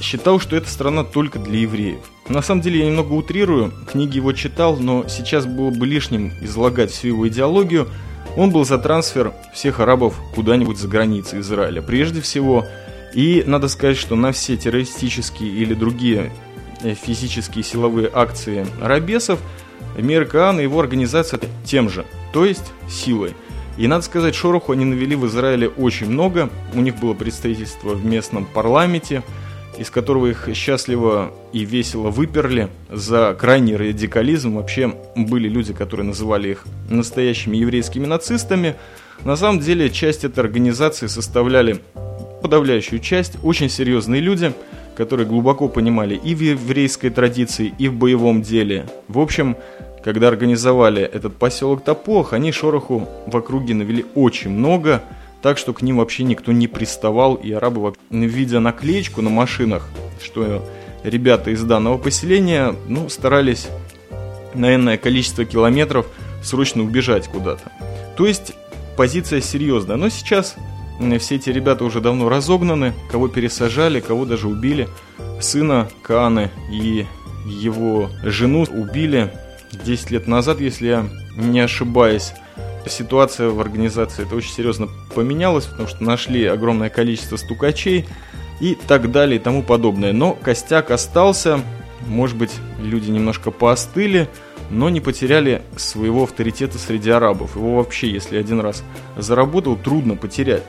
считал, 0.00 0.40
что 0.40 0.56
эта 0.56 0.68
страна 0.68 1.04
только 1.04 1.38
для 1.38 1.60
евреев. 1.60 2.00
На 2.28 2.42
самом 2.42 2.60
деле 2.60 2.80
я 2.80 2.86
немного 2.86 3.12
утрирую, 3.12 3.72
книги 3.90 4.16
его 4.16 4.32
читал, 4.32 4.76
но 4.76 5.06
сейчас 5.08 5.46
было 5.46 5.70
бы 5.70 5.86
лишним 5.86 6.32
излагать 6.42 6.90
всю 6.90 7.08
его 7.08 7.28
идеологию. 7.28 7.88
Он 8.36 8.50
был 8.50 8.64
за 8.64 8.78
трансфер 8.78 9.32
всех 9.54 9.80
арабов 9.80 10.14
куда-нибудь 10.34 10.76
за 10.76 10.88
границы 10.88 11.38
Израиля, 11.40 11.82
прежде 11.82 12.20
всего. 12.20 12.66
И 13.14 13.44
надо 13.46 13.68
сказать, 13.68 13.96
что 13.96 14.16
на 14.16 14.32
все 14.32 14.56
террористические 14.56 15.50
или 15.50 15.72
другие 15.72 16.32
э, 16.82 16.94
физические 16.94 17.64
силовые 17.64 18.10
акции 18.12 18.66
арабесов 18.82 19.38
Мир 19.96 20.26
Каан 20.26 20.60
и 20.60 20.64
его 20.64 20.80
организация 20.80 21.40
тем 21.64 21.88
же, 21.88 22.04
то 22.32 22.44
есть 22.44 22.72
силой. 22.88 23.34
И 23.76 23.86
надо 23.86 24.02
сказать, 24.02 24.34
шороху 24.34 24.72
они 24.72 24.84
навели 24.84 25.16
в 25.16 25.26
Израиле 25.26 25.68
очень 25.68 26.08
много. 26.08 26.50
У 26.74 26.80
них 26.80 26.96
было 26.96 27.14
представительство 27.14 27.90
в 27.90 28.04
местном 28.04 28.46
парламенте– 28.46 29.22
из 29.78 29.90
которого 29.90 30.26
их 30.26 30.48
счастливо 30.54 31.32
и 31.52 31.64
весело 31.64 32.10
выперли 32.10 32.68
за 32.90 33.36
крайний 33.38 33.76
радикализм. 33.76 34.56
Вообще 34.56 34.94
были 35.14 35.48
люди, 35.48 35.72
которые 35.72 36.06
называли 36.06 36.50
их 36.50 36.64
настоящими 36.88 37.56
еврейскими 37.56 38.06
нацистами. 38.06 38.76
На 39.24 39.36
самом 39.36 39.60
деле 39.60 39.90
часть 39.90 40.24
этой 40.24 40.40
организации 40.40 41.06
составляли 41.06 41.80
подавляющую 42.42 43.00
часть, 43.00 43.38
очень 43.42 43.68
серьезные 43.68 44.20
люди, 44.20 44.52
которые 44.94 45.26
глубоко 45.26 45.68
понимали 45.68 46.14
и 46.14 46.34
в 46.34 46.40
еврейской 46.40 47.10
традиции, 47.10 47.74
и 47.78 47.88
в 47.88 47.94
боевом 47.94 48.42
деле. 48.42 48.86
В 49.08 49.18
общем, 49.18 49.56
когда 50.06 50.28
организовали 50.28 51.02
этот 51.02 51.36
поселок 51.36 51.84
Топох, 51.84 52.32
они 52.32 52.50
шороху 52.50 53.06
в 53.26 53.36
округе 53.36 53.74
навели 53.74 54.06
очень 54.14 54.50
много– 54.50 55.02
так 55.46 55.58
что 55.58 55.72
к 55.72 55.80
ним 55.80 55.98
вообще 55.98 56.24
никто 56.24 56.50
не 56.50 56.66
приставал, 56.66 57.34
и 57.36 57.52
арабы, 57.52 57.92
видя 58.10 58.58
наклеечку 58.58 59.22
на 59.22 59.30
машинах, 59.30 59.88
что 60.20 60.60
ребята 61.04 61.52
из 61.52 61.62
данного 61.62 61.98
поселения, 61.98 62.74
ну, 62.88 63.08
старались 63.08 63.68
на 64.54 64.74
энное 64.74 64.96
количество 64.96 65.44
километров 65.44 66.06
срочно 66.42 66.82
убежать 66.82 67.28
куда-то. 67.28 67.70
То 68.16 68.26
есть 68.26 68.54
позиция 68.96 69.40
серьезная, 69.40 69.94
но 69.94 70.08
сейчас 70.08 70.56
все 71.20 71.36
эти 71.36 71.50
ребята 71.50 71.84
уже 71.84 72.00
давно 72.00 72.28
разогнаны, 72.28 72.92
кого 73.08 73.28
пересажали, 73.28 74.00
кого 74.00 74.24
даже 74.24 74.48
убили. 74.48 74.88
Сына 75.40 75.88
Кааны 76.02 76.50
и 76.72 77.06
его 77.46 78.10
жену 78.24 78.66
убили 78.68 79.30
10 79.72 80.10
лет 80.10 80.26
назад, 80.26 80.60
если 80.60 80.86
я 80.86 81.08
не 81.36 81.60
ошибаюсь 81.60 82.32
ситуация 82.88 83.48
в 83.48 83.60
организации 83.60 84.24
это 84.24 84.36
очень 84.36 84.52
серьезно 84.52 84.88
поменялась, 85.14 85.66
потому 85.66 85.88
что 85.88 86.02
нашли 86.04 86.44
огромное 86.44 86.88
количество 86.88 87.36
стукачей 87.36 88.06
и 88.60 88.76
так 88.86 89.10
далее 89.10 89.38
и 89.38 89.42
тому 89.42 89.62
подобное. 89.62 90.12
Но 90.12 90.32
костяк 90.32 90.90
остался, 90.90 91.60
может 92.06 92.36
быть, 92.36 92.52
люди 92.80 93.10
немножко 93.10 93.50
поостыли, 93.50 94.28
но 94.70 94.88
не 94.88 95.00
потеряли 95.00 95.62
своего 95.76 96.24
авторитета 96.24 96.78
среди 96.78 97.10
арабов. 97.10 97.56
Его 97.56 97.76
вообще, 97.76 98.10
если 98.10 98.36
один 98.36 98.60
раз 98.60 98.82
заработал, 99.16 99.76
трудно 99.76 100.16
потерять. 100.16 100.62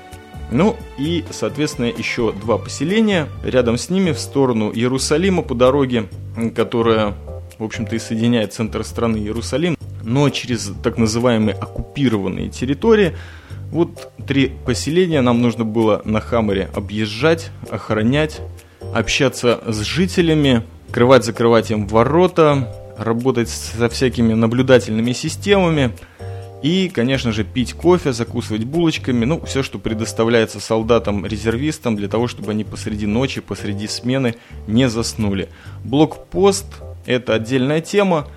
Ну 0.50 0.78
и, 0.98 1.26
соответственно, 1.32 1.88
еще 1.88 2.32
два 2.32 2.58
поселения 2.58 3.28
рядом 3.44 3.78
с 3.78 3.90
ними 3.90 4.12
в 4.12 4.20
сторону 4.20 4.72
Иерусалима 4.72 5.42
по 5.42 5.56
дороге, 5.56 6.08
которая, 6.56 7.16
в 7.60 7.64
общем-то, 7.64 7.96
и 7.96 8.00
соединяет 8.00 8.54
центр 8.54 8.84
страны 8.84 9.18
Иерусалим 9.18 9.78
но 10.08 10.30
через 10.30 10.72
так 10.82 10.98
называемые 10.98 11.56
оккупированные 11.56 12.50
территории. 12.50 13.16
Вот 13.72 14.14
три 14.26 14.54
поселения 14.66 15.22
нам 15.22 15.42
нужно 15.42 15.66
было 15.66 16.02
на 16.06 16.22
Хаммере 16.22 16.70
объезжать, 16.74 17.52
охранять, 17.70 18.40
общаться 18.96 19.60
с 19.68 19.82
жителями, 19.82 20.64
открывать-закрывать 20.88 21.72
им 21.72 21.88
ворота, 21.88 22.74
работать 22.98 23.50
со 23.50 23.90
всякими 23.90 24.34
наблюдательными 24.34 25.12
системами 25.12 25.92
и, 26.64 26.90
конечно 26.90 27.34
же, 27.34 27.44
пить 27.44 27.74
кофе, 27.74 28.14
закусывать 28.14 28.64
булочками, 28.64 29.26
ну, 29.26 29.44
все, 29.46 29.62
что 29.62 29.78
предоставляется 29.78 30.62
солдатам-резервистам 30.62 31.98
для 31.98 32.08
того, 32.08 32.28
чтобы 32.28 32.52
они 32.52 32.64
посреди 32.64 33.06
ночи, 33.06 33.42
посреди 33.42 33.88
смены 33.88 34.36
не 34.68 34.88
заснули. 34.88 35.50
Блокпост– 35.84 36.66
это 37.08 37.34
отдельная 37.34 37.82
тема, 37.82 38.28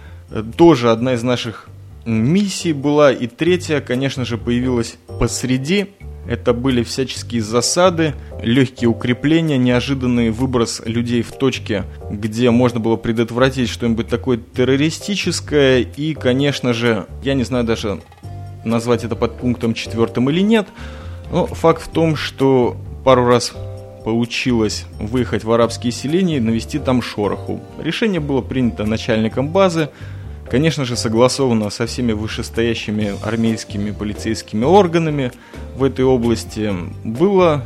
тоже 0.56 0.90
одна 0.90 1.14
из 1.14 1.22
наших 1.22 1.68
миссий 2.06 2.72
была. 2.72 3.12
И 3.12 3.26
третья, 3.26 3.80
конечно 3.80 4.24
же, 4.24 4.38
появилась 4.38 4.96
посреди. 5.18 5.88
Это 6.28 6.52
были 6.52 6.84
всяческие 6.84 7.42
засады, 7.42 8.14
легкие 8.42 8.88
укрепления, 8.88 9.58
неожиданный 9.58 10.30
выброс 10.30 10.80
людей 10.84 11.22
в 11.22 11.32
точке, 11.32 11.84
где 12.10 12.50
можно 12.50 12.78
было 12.78 12.96
предотвратить 12.96 13.68
что-нибудь 13.68 14.08
такое 14.08 14.38
террористическое. 14.38 15.80
И, 15.80 16.14
конечно 16.14 16.72
же, 16.72 17.06
я 17.24 17.34
не 17.34 17.42
знаю 17.42 17.64
даже 17.64 18.00
назвать 18.64 19.02
это 19.02 19.16
под 19.16 19.38
пунктом 19.38 19.74
четвертым 19.74 20.30
или 20.30 20.40
нет, 20.40 20.68
но 21.32 21.46
факт 21.46 21.82
в 21.82 21.88
том, 21.88 22.14
что 22.14 22.76
пару 23.04 23.26
раз 23.26 23.52
получилось 24.04 24.86
выехать 24.98 25.44
в 25.44 25.52
арабские 25.52 25.92
селения 25.92 26.38
и 26.38 26.40
навести 26.40 26.78
там 26.78 27.02
шороху. 27.02 27.60
Решение 27.78 28.20
было 28.20 28.40
принято 28.40 28.84
начальником 28.84 29.48
базы, 29.48 29.90
Конечно 30.50 30.84
же, 30.84 30.96
согласовано 30.96 31.70
со 31.70 31.86
всеми 31.86 32.10
вышестоящими 32.10 33.14
армейскими 33.22 33.92
полицейскими 33.92 34.64
органами 34.64 35.30
в 35.76 35.84
этой 35.84 36.04
области. 36.04 36.74
Было, 37.04 37.64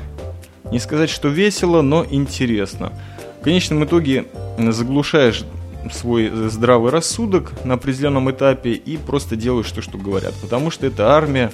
не 0.71 0.79
сказать, 0.79 1.09
что 1.09 1.29
весело, 1.29 1.81
но 1.81 2.05
интересно. 2.05 2.93
В 3.41 3.45
конечном 3.45 3.87
итоге 3.87 4.27
заглушаешь 4.59 5.45
свой 5.93 6.31
здравый 6.51 6.93
рассудок 6.93 7.53
на 7.65 7.75
определенном 7.75 8.31
этапе 8.31 8.73
и 8.73 8.99
просто 8.99 9.35
делаешь 9.35 9.71
то, 9.71 9.81
что 9.81 9.97
говорят. 9.97 10.35
Потому 10.43 10.71
что 10.71 10.87
это 10.87 11.13
армия, 11.13 11.53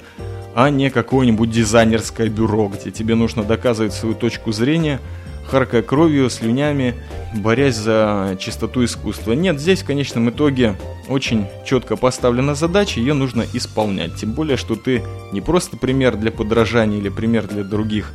а 0.55 0.71
не 0.71 0.91
какое-нибудь 0.91 1.51
дизайнерское 1.51 2.29
бюро, 2.29 2.69
где 2.69 2.91
тебе 2.91 3.15
нужно 3.15 3.43
доказывать 3.45 3.93
свою 3.93 4.15
точку 4.15 4.53
зрения– 4.53 5.01
харкая 5.51 5.83
кровью, 5.83 6.31
слюнями, 6.31 6.95
борясь 7.35 7.77
за 7.77 8.37
чистоту 8.39 8.85
искусства. 8.85 9.33
Нет, 9.33 9.61
здесь 9.61 9.83
в 9.83 9.87
конечном 9.87 10.31
итоге 10.31 10.77
очень 11.09 11.47
четко 11.67 11.97
поставлена 11.97 12.55
задача, 12.55 13.01
ее 13.01 13.15
нужно 13.15 13.45
исполнять. 13.53 14.15
Тем 14.15 14.33
более, 14.33 14.57
что 14.57 14.77
ты 14.77 15.03
не 15.33 15.41
просто 15.41 15.77
пример 15.77 16.17
для 16.17 16.31
подражания 16.31 16.99
или 16.99 17.09
пример 17.09 17.49
для 17.49 17.65
других, 17.65 18.13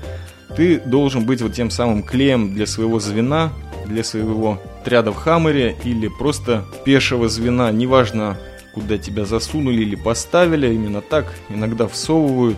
ты 0.56 0.80
должен 0.80 1.26
быть 1.26 1.42
вот 1.42 1.54
тем 1.54 1.70
самым 1.70 2.04
клеем 2.04 2.54
для 2.54 2.66
своего 2.66 3.00
звена, 3.00 3.52
для 3.86 4.04
своего 4.04 4.62
отряда 4.82 5.12
в 5.12 5.16
Хаммере 5.16 5.76
или 5.84 6.08
просто 6.08 6.64
пешего 6.86 7.28
звена, 7.28 7.72
неважно, 7.72 8.38
куда 8.76 8.98
тебя 8.98 9.26
засунули 9.26 9.82
или 9.82 9.96
поставили, 9.96 10.72
именно 10.72 11.02
так 11.02 11.34
иногда 11.50 11.88
всовывают 11.88 12.58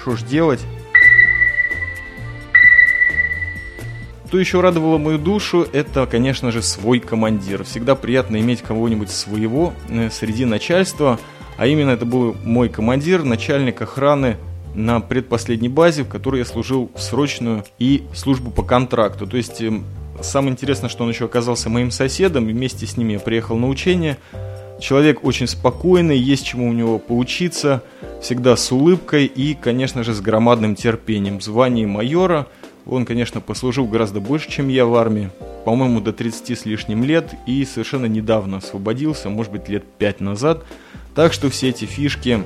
что 0.00 0.16
ж 0.16 0.22
делать? 0.22 0.60
Что 4.28 4.38
еще 4.38 4.60
радовало 4.60 4.98
мою 4.98 5.18
душу, 5.18 5.66
это, 5.72 6.06
конечно 6.06 6.52
же, 6.52 6.62
свой 6.62 7.00
командир. 7.00 7.64
Всегда 7.64 7.94
приятно 7.94 8.36
иметь 8.36 8.62
кого-нибудь 8.62 9.10
своего 9.10 9.72
э, 9.88 10.10
среди 10.10 10.44
начальства, 10.44 11.18
а 11.56 11.66
именно 11.66 11.90
это 11.90 12.04
был 12.04 12.36
мой 12.44 12.68
командир, 12.68 13.24
начальник 13.24 13.82
охраны 13.82 14.36
на 14.74 15.00
предпоследней 15.00 15.68
базе, 15.68 16.04
в 16.04 16.08
которой 16.08 16.38
я 16.38 16.44
служил 16.44 16.90
в 16.94 17.00
срочную 17.00 17.64
и 17.78 18.04
службу 18.14 18.50
по 18.50 18.62
контракту. 18.62 19.26
То 19.26 19.36
есть 19.36 19.60
эм, 19.62 19.84
самое 20.20 20.52
интересное, 20.52 20.90
что 20.90 21.04
он 21.04 21.10
еще 21.10 21.24
оказался 21.24 21.70
моим 21.70 21.90
соседом, 21.90 22.48
и 22.48 22.52
вместе 22.52 22.86
с 22.86 22.96
ним 22.96 23.08
я 23.08 23.18
приехал 23.18 23.56
на 23.56 23.68
учение. 23.68 24.18
Человек 24.80 25.24
очень 25.24 25.46
спокойный, 25.46 26.18
есть 26.18 26.44
чему 26.44 26.68
у 26.68 26.72
него 26.72 26.98
поучиться, 26.98 27.82
всегда 28.20 28.56
с 28.56 28.70
улыбкой 28.70 29.26
и, 29.26 29.54
конечно 29.54 30.04
же, 30.04 30.12
с 30.12 30.20
громадным 30.20 30.74
терпением. 30.74 31.40
Звание 31.40 31.86
майора– 31.86 32.46
он, 32.86 33.04
конечно, 33.04 33.40
послужил 33.40 33.86
гораздо 33.86 34.20
больше, 34.20 34.48
чем 34.48 34.68
я 34.68 34.86
в 34.86 34.94
армии. 34.94 35.30
По-моему, 35.64 36.00
до 36.00 36.12
30 36.12 36.56
с 36.56 36.64
лишним 36.64 37.02
лет 37.02 37.34
и 37.46 37.64
совершенно 37.64 38.06
недавно 38.06 38.58
освободился, 38.58 39.28
может 39.28 39.50
быть, 39.50 39.68
лет 39.68 39.84
5 39.98 40.20
назад. 40.20 40.64
Так 41.16 41.32
что 41.32 41.50
все 41.50 41.70
эти 41.70 41.86
фишки 41.86 42.44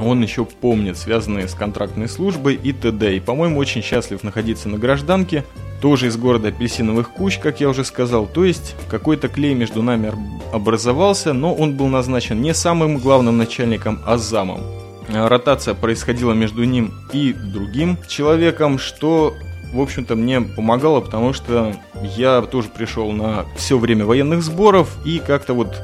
он 0.00 0.22
еще 0.22 0.44
помнит, 0.44 0.96
связанные 0.96 1.48
с 1.48 1.54
контрактной 1.54 2.08
службой 2.08 2.54
и 2.54 2.72
т.д. 2.72 3.16
И, 3.16 3.20
по-моему, 3.20 3.58
очень 3.58 3.82
счастлив 3.82 4.22
находиться 4.22 4.68
на 4.68 4.78
гражданке, 4.78 5.44
тоже 5.80 6.06
из 6.06 6.16
города 6.16 6.48
апельсиновых 6.48 7.10
куч, 7.10 7.38
как 7.38 7.60
я 7.60 7.68
уже 7.68 7.84
сказал. 7.84 8.26
То 8.26 8.44
есть, 8.44 8.74
какой-то 8.90 9.28
клей 9.28 9.54
между 9.54 9.82
нами 9.82 10.12
образовался, 10.52 11.32
но 11.32 11.54
он 11.54 11.76
был 11.76 11.88
назначен 11.88 12.40
не 12.40 12.54
самым 12.54 12.98
главным 12.98 13.36
начальником, 13.36 14.00
а 14.06 14.16
замом. 14.16 14.60
Ротация 15.08 15.74
происходила 15.74 16.32
между 16.32 16.64
ним 16.64 16.92
и 17.12 17.32
другим 17.32 17.98
человеком, 18.08 18.78
что 18.78 19.34
в 19.72 19.80
общем-то, 19.80 20.14
мне 20.14 20.40
помогало, 20.40 21.00
потому 21.00 21.32
что 21.32 21.74
я 22.16 22.40
тоже 22.40 22.68
пришел 22.68 23.10
на 23.12 23.44
все 23.56 23.76
время 23.76 24.06
военных 24.06 24.42
сборов 24.42 24.96
и 25.04 25.18
как-то 25.18 25.54
вот 25.54 25.76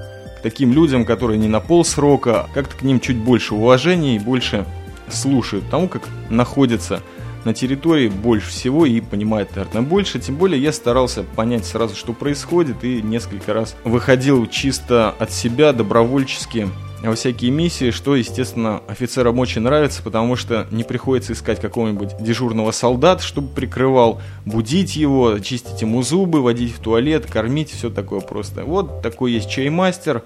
таким 0.43 0.73
людям, 0.73 1.05
которые 1.05 1.39
не 1.39 1.49
на 1.49 1.61
полсрока, 1.61 2.49
как-то 2.55 2.77
к 2.77 2.83
ним 2.83 3.01
чуть 3.01 3.17
больше 3.17 3.55
уважения 3.55 4.17
и 4.17 4.19
больше 4.19 4.67
слушают 5.09 5.69
тому, 5.71 5.89
как 5.89 6.03
находятся 6.31 7.03
на 7.45 7.55
территории 7.55 8.09
больше 8.09 8.51
всего 8.51 8.87
и 8.87 9.01
понимает, 9.01 9.57
наверное, 9.57 9.83
больше. 9.83 10.21
Тем 10.21 10.37
более 10.37 10.63
я 10.63 10.73
старался 10.73 11.25
понять 11.25 11.65
сразу, 11.65 11.97
что 11.97 12.13
происходит, 12.13 12.85
и 12.85 13.03
несколько 13.03 13.53
раз 13.53 13.75
выходил 13.85 14.47
чисто 14.47 15.11
от 15.19 15.33
себя 15.33 15.73
добровольчески 15.73 16.69
во 17.09 17.15
всякие 17.17 17.51
миссии, 17.51 17.91
что, 17.91 18.15
естественно, 18.15 18.81
офицерам 18.87 19.39
очень 19.39 19.63
нравится, 19.63 20.03
потому 20.03 20.37
что 20.37 20.67
не 20.71 20.85
приходится 20.85 21.33
искать 21.33 21.61
какого-нибудь 21.61 22.17
дежурного 22.21 22.71
солдата, 22.71 23.23
чтобы 23.23 23.49
прикрывал, 23.49 24.21
будить 24.45 24.95
его, 24.95 25.39
чистить 25.41 25.83
ему 25.83 26.03
зубы, 26.03 26.43
водить 26.43 26.75
в 26.75 26.79
туалет, 26.79 27.27
кормить, 27.27 27.71
все 27.71 27.91
такое 27.91 28.21
просто. 28.21 28.65
Вот 28.65 29.03
такой 29.03 29.33
есть 29.33 29.51
чаймастер 29.51 30.23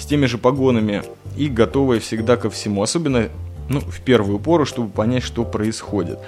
с 0.00 0.06
теми 0.06 0.26
же 0.26 0.38
погонами 0.38 1.02
и 1.36 1.48
готовый 1.48 2.00
всегда 2.00 2.36
ко 2.36 2.48
всему, 2.48 2.82
особенно 2.82 3.28
ну, 3.68 3.80
в 3.80 4.00
первую 4.00 4.38
пору, 4.38 4.64
чтобы 4.64 4.88
понять, 4.88 5.22
что 5.22 5.44
происходит. 5.44 6.18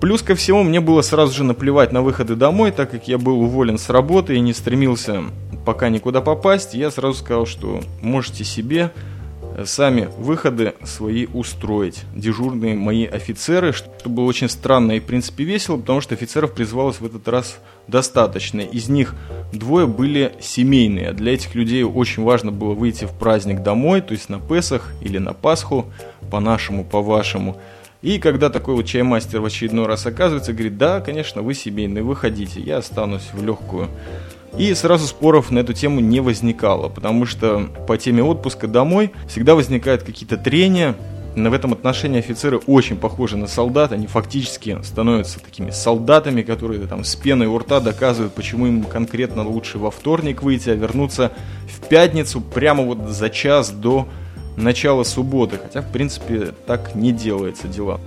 Плюс 0.00 0.22
ко 0.22 0.34
всему, 0.34 0.62
мне 0.62 0.80
было 0.80 1.02
сразу 1.02 1.34
же 1.34 1.44
наплевать 1.44 1.92
на 1.92 2.02
выходы 2.02 2.36
домой, 2.36 2.70
так 2.70 2.90
как 2.90 3.08
я 3.08 3.18
был 3.18 3.40
уволен 3.40 3.78
с 3.78 3.88
работы 3.88 4.34
и 4.36 4.40
не 4.40 4.52
стремился 4.52 5.22
пока 5.64 5.88
никуда 5.88 6.20
попасть. 6.20 6.74
Я 6.74 6.90
сразу 6.90 7.18
сказал, 7.18 7.46
что 7.46 7.80
можете 8.02 8.44
себе 8.44 8.92
э, 9.56 9.64
сами 9.66 10.08
выходы 10.18 10.74
свои 10.84 11.26
устроить. 11.26 12.02
Дежурные 12.14 12.74
мои 12.74 13.06
офицеры, 13.06 13.72
что 13.72 13.90
было 14.08 14.24
очень 14.24 14.48
странно 14.48 14.92
и 14.92 15.00
в 15.00 15.04
принципе 15.04 15.44
весело, 15.44 15.76
потому 15.76 16.00
что 16.00 16.14
офицеров 16.14 16.52
призывалось 16.52 17.00
в 17.00 17.06
этот 17.06 17.26
раз 17.28 17.58
достаточно. 17.88 18.60
Из 18.60 18.88
них 18.88 19.14
двое 19.52 19.86
были 19.86 20.32
семейные. 20.40 21.12
Для 21.12 21.34
этих 21.34 21.54
людей 21.54 21.84
очень 21.84 22.22
важно 22.22 22.52
было 22.52 22.74
выйти 22.74 23.06
в 23.06 23.12
праздник 23.12 23.62
домой, 23.62 24.00
то 24.00 24.12
есть 24.12 24.28
на 24.28 24.40
Песах 24.40 24.92
или 25.00 25.18
на 25.18 25.32
Пасху, 25.32 25.86
по-нашему, 26.30 26.84
по-вашему. 26.84 27.56
И 28.02 28.18
когда 28.18 28.48
такой 28.48 28.74
вот 28.74 28.86
чаймастер 28.86 29.40
в 29.40 29.44
очередной 29.44 29.86
раз 29.86 30.06
оказывается, 30.06 30.52
говорит, 30.52 30.78
да, 30.78 31.00
конечно, 31.00 31.42
вы 31.42 31.52
семейный, 31.54 32.02
выходите, 32.02 32.60
я 32.60 32.78
останусь 32.78 33.28
в 33.32 33.44
легкую. 33.44 33.88
И 34.56 34.72
сразу 34.74 35.06
споров 35.06 35.50
на 35.50 35.58
эту 35.58 35.74
тему 35.74 36.00
не 36.00 36.20
возникало, 36.20 36.88
потому 36.88 37.26
что 37.26 37.68
по 37.86 37.96
теме 37.98 38.22
отпуска 38.22 38.66
домой 38.66 39.12
всегда 39.28 39.54
возникают 39.54 40.02
какие-то 40.02 40.36
трения, 40.36 40.96
в 41.36 41.52
этом 41.52 41.72
отношении 41.72 42.18
офицеры 42.18 42.58
очень 42.58 42.96
похожи 42.96 43.36
на 43.36 43.46
солдат, 43.46 43.92
они 43.92 44.08
фактически 44.08 44.78
становятся 44.82 45.38
такими 45.38 45.70
солдатами, 45.70 46.42
которые 46.42 46.86
там 46.86 47.04
с 47.04 47.14
пеной 47.14 47.46
у 47.46 47.56
рта 47.56 47.78
доказывают, 47.78 48.34
почему 48.34 48.66
им 48.66 48.82
конкретно 48.82 49.46
лучше 49.46 49.78
во 49.78 49.92
вторник 49.92 50.42
выйти, 50.42 50.70
а 50.70 50.74
вернуться 50.74 51.30
в 51.68 51.86
пятницу 51.86 52.40
прямо 52.40 52.82
вот 52.82 53.08
за 53.08 53.30
час 53.30 53.70
до 53.70 54.08
начала 54.60 55.04
субботы, 55.04 55.58
хотя 55.58 55.82
в 55.82 55.90
принципе 55.90 56.52
так 56.66 56.94
не 56.94 57.12
делается 57.12 57.68
дела. 57.68 58.00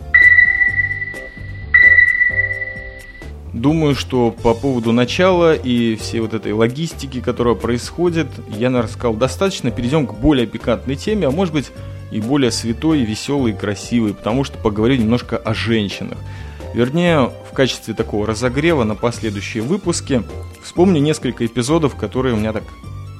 Думаю, 3.54 3.94
что 3.94 4.32
по 4.32 4.56
поводу 4.56 4.92
начала 4.92 5.54
и 5.54 5.96
всей 5.96 6.22
вот 6.22 6.34
этой 6.34 6.54
логистики, 6.54 7.22
которая 7.22 7.54
происходит, 7.54 8.28
я, 8.50 8.72
наверное, 8.72 8.92
сказал 8.92 9.13
достаточно. 9.13 9.70
Перейдем 9.70 10.08
к 10.08 10.16
более 10.16 10.48
пикантной 10.48 10.96
теме, 10.96 11.28
а 11.28 11.32
может 11.32 11.54
быть 11.54 11.72
и 12.12 12.20
более 12.20 12.52
святой, 12.52 13.02
веселой 13.02 13.54
красивой, 13.54 14.16
потому 14.16 14.44
что 14.44 14.58
поговорю 14.58 14.96
немножко 14.96 15.38
о 15.38 15.54
женщинах. 15.54 16.18
Вернее, 16.74 17.32
в 17.50 17.54
качестве 17.54 17.94
такого 17.94 18.26
разогрева 18.26 18.84
на 18.84 18.96
последующие 18.96 19.62
выпуски 19.62 20.24
вспомню 20.63 21.00
несколько 21.00 21.46
эпизодов, 21.46 21.96
которые 21.96 22.34
у 22.34 22.38
меня 22.38 22.54
так 22.54 22.63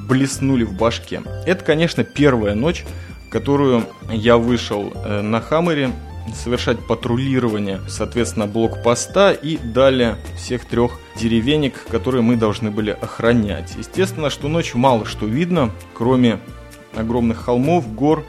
блеснули 0.08 0.64
в 0.64 0.74
башке. 0.74 1.22
Это, 1.46 1.64
конечно, 1.64 2.04
первая 2.04 2.56
ночь, 2.56 2.86
которую 3.34 3.88
я 4.12 4.38
вышел 4.38 4.94
э, 4.94 5.22
на 5.22 5.42
Хаммере 5.42 5.90
совершать 6.36 6.78
патрулирование, 6.86 7.82
соответственно, 7.88 8.46
блокпоста 8.46 9.32
и 9.32 9.58
далее 9.58 10.18
всех 10.38 10.66
трех 10.66 11.00
деревенек, 11.20 11.74
которые 11.90 12.22
мы 12.22 12.36
должны 12.36 12.70
были 12.70 12.92
охранять. 12.92 13.74
Естественно, 13.76 14.30
что 14.30 14.48
ночью 14.48 14.78
мало 14.78 15.06
что 15.06 15.26
видно, 15.26 15.72
кроме 15.96 16.40
огромных 16.96 17.40
холмов, 17.40 17.92
гор, 17.96 18.24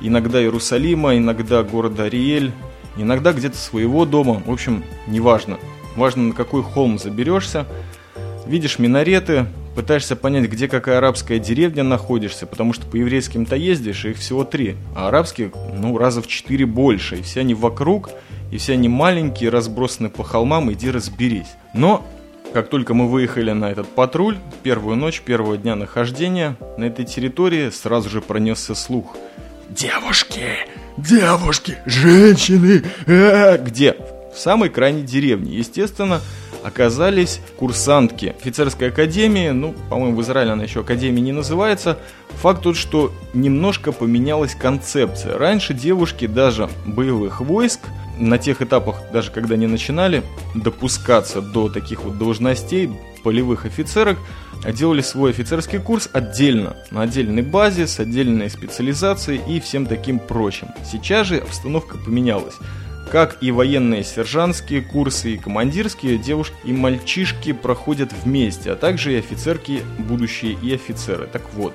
иногда 0.00 0.40
Иерусалима, 0.40 1.16
иногда 1.16 1.64
города 1.64 2.04
Ариэль, 2.04 2.52
иногда 2.96 3.32
где-то 3.32 3.56
своего 3.56 4.04
дома, 4.04 4.40
в 4.46 4.52
общем, 4.52 4.84
неважно. 5.08 5.58
Важно, 5.96 6.28
на 6.28 6.32
какой 6.32 6.62
холм 6.62 6.96
заберешься. 7.00 7.66
Видишь 8.46 8.78
минареты, 8.78 9.46
пытаешься 9.74 10.16
понять, 10.16 10.48
где 10.50 10.68
какая 10.68 10.98
арабская 10.98 11.38
деревня 11.38 11.82
находишься, 11.82 12.46
потому 12.46 12.72
что 12.72 12.86
по 12.86 12.96
еврейским-то 12.96 13.56
ездишь, 13.56 14.04
их 14.04 14.18
всего 14.18 14.44
три, 14.44 14.76
а 14.96 15.08
арабских, 15.08 15.50
ну, 15.74 15.96
раза 15.98 16.22
в 16.22 16.26
четыре 16.26 16.66
больше, 16.66 17.16
и 17.16 17.22
все 17.22 17.40
они 17.40 17.54
вокруг, 17.54 18.10
и 18.50 18.58
все 18.58 18.74
они 18.74 18.88
маленькие, 18.88 19.50
разбросаны 19.50 20.10
по 20.10 20.24
холмам, 20.24 20.72
иди 20.72 20.90
разберись. 20.90 21.54
Но, 21.74 22.06
как 22.52 22.68
только 22.68 22.94
мы 22.94 23.08
выехали 23.08 23.52
на 23.52 23.70
этот 23.70 23.88
патруль, 23.88 24.38
первую 24.62 24.96
ночь, 24.96 25.20
первого 25.20 25.56
дня 25.56 25.76
нахождения, 25.76 26.56
на 26.76 26.84
этой 26.84 27.04
территории 27.04 27.70
сразу 27.70 28.08
же 28.08 28.20
пронесся 28.20 28.74
слух. 28.74 29.16
«Девушки! 29.68 30.42
Девушки! 30.96 31.76
Женщины! 31.84 32.82
А-а-а! 33.06 33.58
Где? 33.58 33.96
В 34.34 34.38
самой 34.38 34.70
крайней 34.70 35.02
деревне, 35.02 35.56
естественно, 35.56 36.20
оказались 36.68 37.40
курсантки 37.56 38.34
офицерской 38.38 38.88
академии, 38.88 39.50
ну, 39.50 39.74
по-моему, 39.90 40.16
в 40.16 40.22
Израиле 40.22 40.52
она 40.52 40.62
еще 40.62 40.80
академией 40.80 41.24
не 41.24 41.32
называется. 41.32 41.98
Факт 42.42 42.62
тот, 42.62 42.76
что 42.76 43.12
немножко 43.34 43.90
поменялась 43.90 44.54
концепция. 44.54 45.36
Раньше 45.36 45.74
девушки 45.74 46.26
даже 46.26 46.68
боевых 46.86 47.40
войск 47.40 47.80
на 48.18 48.38
тех 48.38 48.62
этапах, 48.62 48.96
даже 49.12 49.30
когда 49.30 49.56
не 49.56 49.66
начинали 49.66 50.22
допускаться 50.54 51.40
до 51.40 51.68
таких 51.68 52.04
вот 52.04 52.18
должностей, 52.18 52.90
полевых 53.24 53.64
офицерок, 53.66 54.18
делали 54.72 55.00
свой 55.00 55.30
офицерский 55.30 55.78
курс 55.78 56.08
отдельно, 56.12 56.76
на 56.90 57.02
отдельной 57.02 57.42
базе, 57.42 57.86
с 57.86 58.00
отдельной 58.00 58.50
специализацией 58.50 59.40
и 59.48 59.60
всем 59.60 59.86
таким 59.86 60.18
прочим. 60.18 60.68
Сейчас 60.90 61.26
же 61.28 61.38
обстановка 61.38 61.96
поменялась. 61.98 62.54
Как 63.10 63.38
и 63.40 63.50
военные 63.50 64.04
сержантские 64.04 64.82
курсы 64.82 65.32
и 65.32 65.38
командирские, 65.38 66.18
девушки 66.18 66.54
и 66.64 66.74
мальчишки 66.74 67.52
проходят 67.52 68.12
вместе, 68.22 68.72
а 68.72 68.76
также 68.76 69.14
и 69.14 69.18
офицерки, 69.18 69.80
будущие 69.98 70.58
и 70.62 70.74
офицеры. 70.74 71.26
Так 71.26 71.42
вот, 71.54 71.72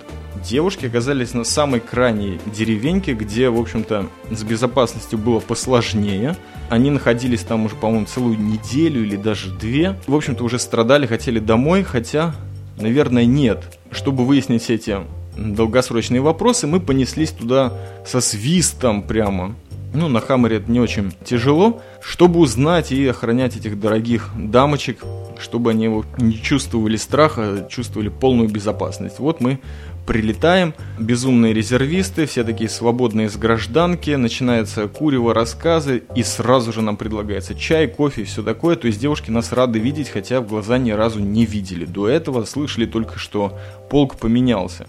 девушки 0.48 0.86
оказались 0.86 1.34
на 1.34 1.44
самой 1.44 1.80
крайней 1.80 2.40
деревеньке, 2.46 3.14
где, 3.14 3.50
в 3.50 3.60
общем-то, 3.60 4.10
с 4.30 4.44
безопасностью 4.44 5.18
было 5.18 5.40
посложнее. 5.40 6.36
Они 6.70 6.92
находились 6.92 7.42
там 7.42 7.66
уже, 7.66 7.76
по-моему, 7.76 8.06
целую 8.06 8.40
неделю 8.40 9.04
или 9.04 9.16
даже 9.16 9.50
две. 9.50 9.96
В 10.06 10.14
общем-то, 10.14 10.44
уже 10.44 10.60
страдали, 10.60 11.08
хотели 11.08 11.40
домой, 11.40 11.82
хотя, 11.82 12.36
наверное, 12.78 13.26
нет. 13.26 13.80
Чтобы 13.92 14.24
выяснить 14.24 14.70
эти 14.70 15.00
долгосрочные 15.36 16.22
вопросы, 16.22 16.68
мы 16.68 16.80
понеслись 16.80 17.32
туда 17.32 17.74
со 18.06 18.22
свистом 18.22 19.02
прямо 19.02 19.56
Ну, 19.94 20.08
на 20.08 20.22
Хаммере 20.22 20.58
это 20.58 20.72
не 20.72 20.80
очень 20.80 21.14
тяжело. 21.24 21.82
Чтобы 22.02 22.40
узнать 22.40 22.92
и 22.92 23.08
охранять 23.08 23.56
этих 23.56 23.80
дорогих 23.80 24.30
дамочек, 24.36 25.04
чтобы 25.40 25.72
они 25.72 26.04
не 26.18 26.42
чувствовали 26.42 26.98
страха, 26.98 27.68
чувствовали 27.70 28.10
полную 28.10 28.50
безопасность. 28.50 29.20
Вот 29.20 29.40
мы 29.40 29.60
прилетаем, 30.08 30.74
безумные 31.00 31.54
резервисты, 31.54 32.26
все 32.26 32.44
такие 32.44 32.70
свободные 32.70 33.30
с 33.30 33.38
гражданки, 33.38 34.12
начинается 34.12 34.88
курево, 34.88 35.34
рассказы, 35.34 36.04
и 36.16 36.24
сразу 36.24 36.74
же 36.74 36.82
нам 36.82 36.98
предлагается 36.98 37.56
чай, 37.56 37.88
кофе 37.88 38.24
и 38.24 38.26
все 38.26 38.42
такое. 38.44 38.76
То 38.76 38.88
есть 38.88 39.00
девушки 39.00 39.30
нас 39.30 39.52
рады 39.54 39.80
видеть, 39.80 40.10
хотя 40.10 40.42
в 40.42 40.48
глаза 40.48 40.78
ни 40.78 40.92
разу 40.92 41.20
не 41.20 41.46
видели. 41.46 41.86
До 41.86 42.08
этого 42.08 42.46
слышали 42.46 42.86
только, 42.86 43.20
что 43.20 43.58
полк 43.90 44.16
поменялся. 44.16 44.88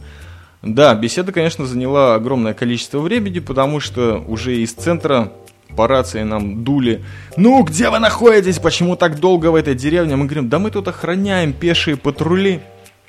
Да, 0.64 0.94
беседа, 0.94 1.30
конечно, 1.30 1.66
заняла 1.66 2.14
огромное 2.14 2.54
количество 2.54 3.00
времени, 3.00 3.38
потому 3.38 3.80
что 3.80 4.24
уже 4.26 4.56
из 4.56 4.72
центра 4.72 5.30
по 5.76 5.86
рации 5.86 6.22
нам 6.22 6.64
дули. 6.64 7.04
Ну, 7.36 7.62
где 7.64 7.90
вы 7.90 7.98
находитесь? 7.98 8.58
Почему 8.58 8.96
так 8.96 9.20
долго 9.20 9.48
в 9.48 9.56
этой 9.56 9.74
деревне? 9.74 10.16
Мы 10.16 10.24
говорим, 10.24 10.48
да 10.48 10.58
мы 10.58 10.70
тут 10.70 10.88
охраняем 10.88 11.52
пешие 11.52 11.96
патрули. 11.96 12.60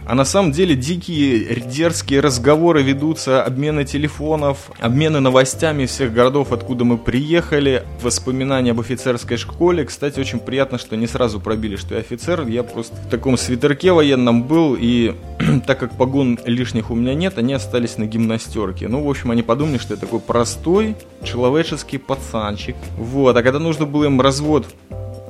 А 0.06 0.14
на 0.14 0.24
самом 0.24 0.52
деле 0.52 0.76
дикие, 0.76 1.60
дерзкие 1.62 2.20
разговоры 2.20 2.84
ведутся, 2.84 3.44
обмены 3.44 3.86
телефонов, 3.86 4.70
обмены 4.80 5.20
новостями 5.20 5.88
всех 5.88 6.14
городов, 6.14 6.52
откуда 6.52 6.84
мы 6.84 7.00
приехали, 7.00 7.84
воспоминания 8.04 8.72
об 8.72 8.80
офицерской 8.80 9.38
школе. 9.38 9.84
Кстати, 9.84 10.20
очень 10.20 10.40
приятно, 10.40 10.78
что 10.78 10.96
не 10.96 11.08
сразу 11.08 11.40
пробили, 11.40 11.76
что 11.76 11.96
я 11.96 12.02
офицер. 12.02 12.46
Я 12.48 12.62
просто 12.62 12.96
в 12.96 13.10
таком 13.10 13.36
свитерке 13.36 13.94
военном 13.94 14.44
был, 14.44 14.78
и 14.80 15.16
так 15.66 15.80
как 15.80 15.98
погон 15.98 16.40
лишних 16.46 16.92
у 16.92 16.96
меня 16.96 17.16
нет, 17.16 17.40
они 17.40 17.54
остались 17.54 17.98
на 17.98 18.06
гимнастерке. 18.06 18.88
Ну, 18.88 19.04
в 19.04 19.10
общем, 19.10 19.32
они 19.32 19.42
подумали, 19.42 19.80
что 19.80 19.96
я 19.96 20.00
такой 20.00 20.20
простой 20.20 20.96
человеческий 21.24 21.98
пацанчик. 21.98 22.76
Вот, 22.96 23.36
а 23.36 23.42
когда 23.42 23.58
нужно 23.58 23.88
было 23.88 24.06
им 24.06 24.22
развод 24.22 24.68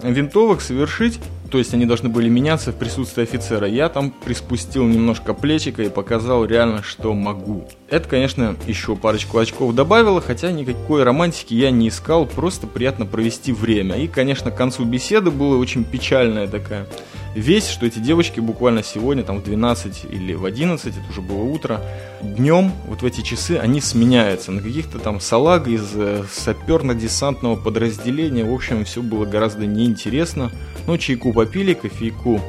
винтовок 0.03 0.61
совершить, 0.61 1.19
то 1.49 1.57
есть 1.57 1.73
они 1.73 1.85
должны 1.85 2.09
были 2.09 2.29
меняться 2.29 2.71
в 2.71 2.75
присутствии 2.75 3.23
офицера. 3.23 3.67
Я 3.67 3.89
там 3.89 4.11
приспустил 4.11 4.85
немножко 4.85 5.33
плечика 5.33 5.83
и 5.83 5.89
показал 5.89 6.45
реально, 6.45 6.83
что 6.83 7.13
могу. 7.13 7.67
Это, 7.89 8.09
конечно, 8.09 8.55
еще 8.67 8.95
парочку 8.95 9.37
очков 9.37 9.75
добавило, 9.75 10.21
хотя 10.21 10.51
никакой 10.51 11.03
романтики 11.03 11.53
я 11.53 11.71
не 11.71 11.89
искал, 11.89 12.25
просто 12.25 12.67
приятно 12.67 13.05
провести 13.05 13.51
время. 13.51 13.95
И, 13.97 14.07
конечно, 14.07 14.51
к 14.51 14.55
концу 14.55 14.85
беседы 14.85 15.31
было 15.31 15.57
очень 15.57 15.83
печальная 15.83 16.47
такая 16.47 16.87
весть, 17.35 17.69
что 17.69 17.85
эти 17.85 17.99
девочки 17.99 18.39
буквально 18.39 18.81
сегодня, 18.81 19.23
там 19.23 19.39
в 19.39 19.43
12 19.43 20.05
или 20.09 20.33
в 20.33 20.45
11, 20.45 20.87
это 20.87 21.09
уже 21.09 21.21
было 21.21 21.43
утро, 21.43 21.81
днем, 22.21 22.71
вот 22.87 23.01
в 23.01 23.05
эти 23.05 23.21
часы, 23.21 23.57
они 23.57 23.81
сменяются 23.81 24.51
на 24.51 24.61
каких-то 24.61 24.99
там 24.99 25.19
салаг 25.19 25.67
из 25.67 25.91
э, 25.93 26.23
саперно-десантного 26.31 27.57
подразделения. 27.57 28.45
В 28.45 28.53
общем, 28.53 28.85
все 28.85 29.01
было 29.01 29.25
гораздо 29.25 29.65
неинтересно. 29.65 30.51
Но 30.87 30.97
чайку 30.97 31.31
попили, 31.35 31.73
кофейку 31.73 32.41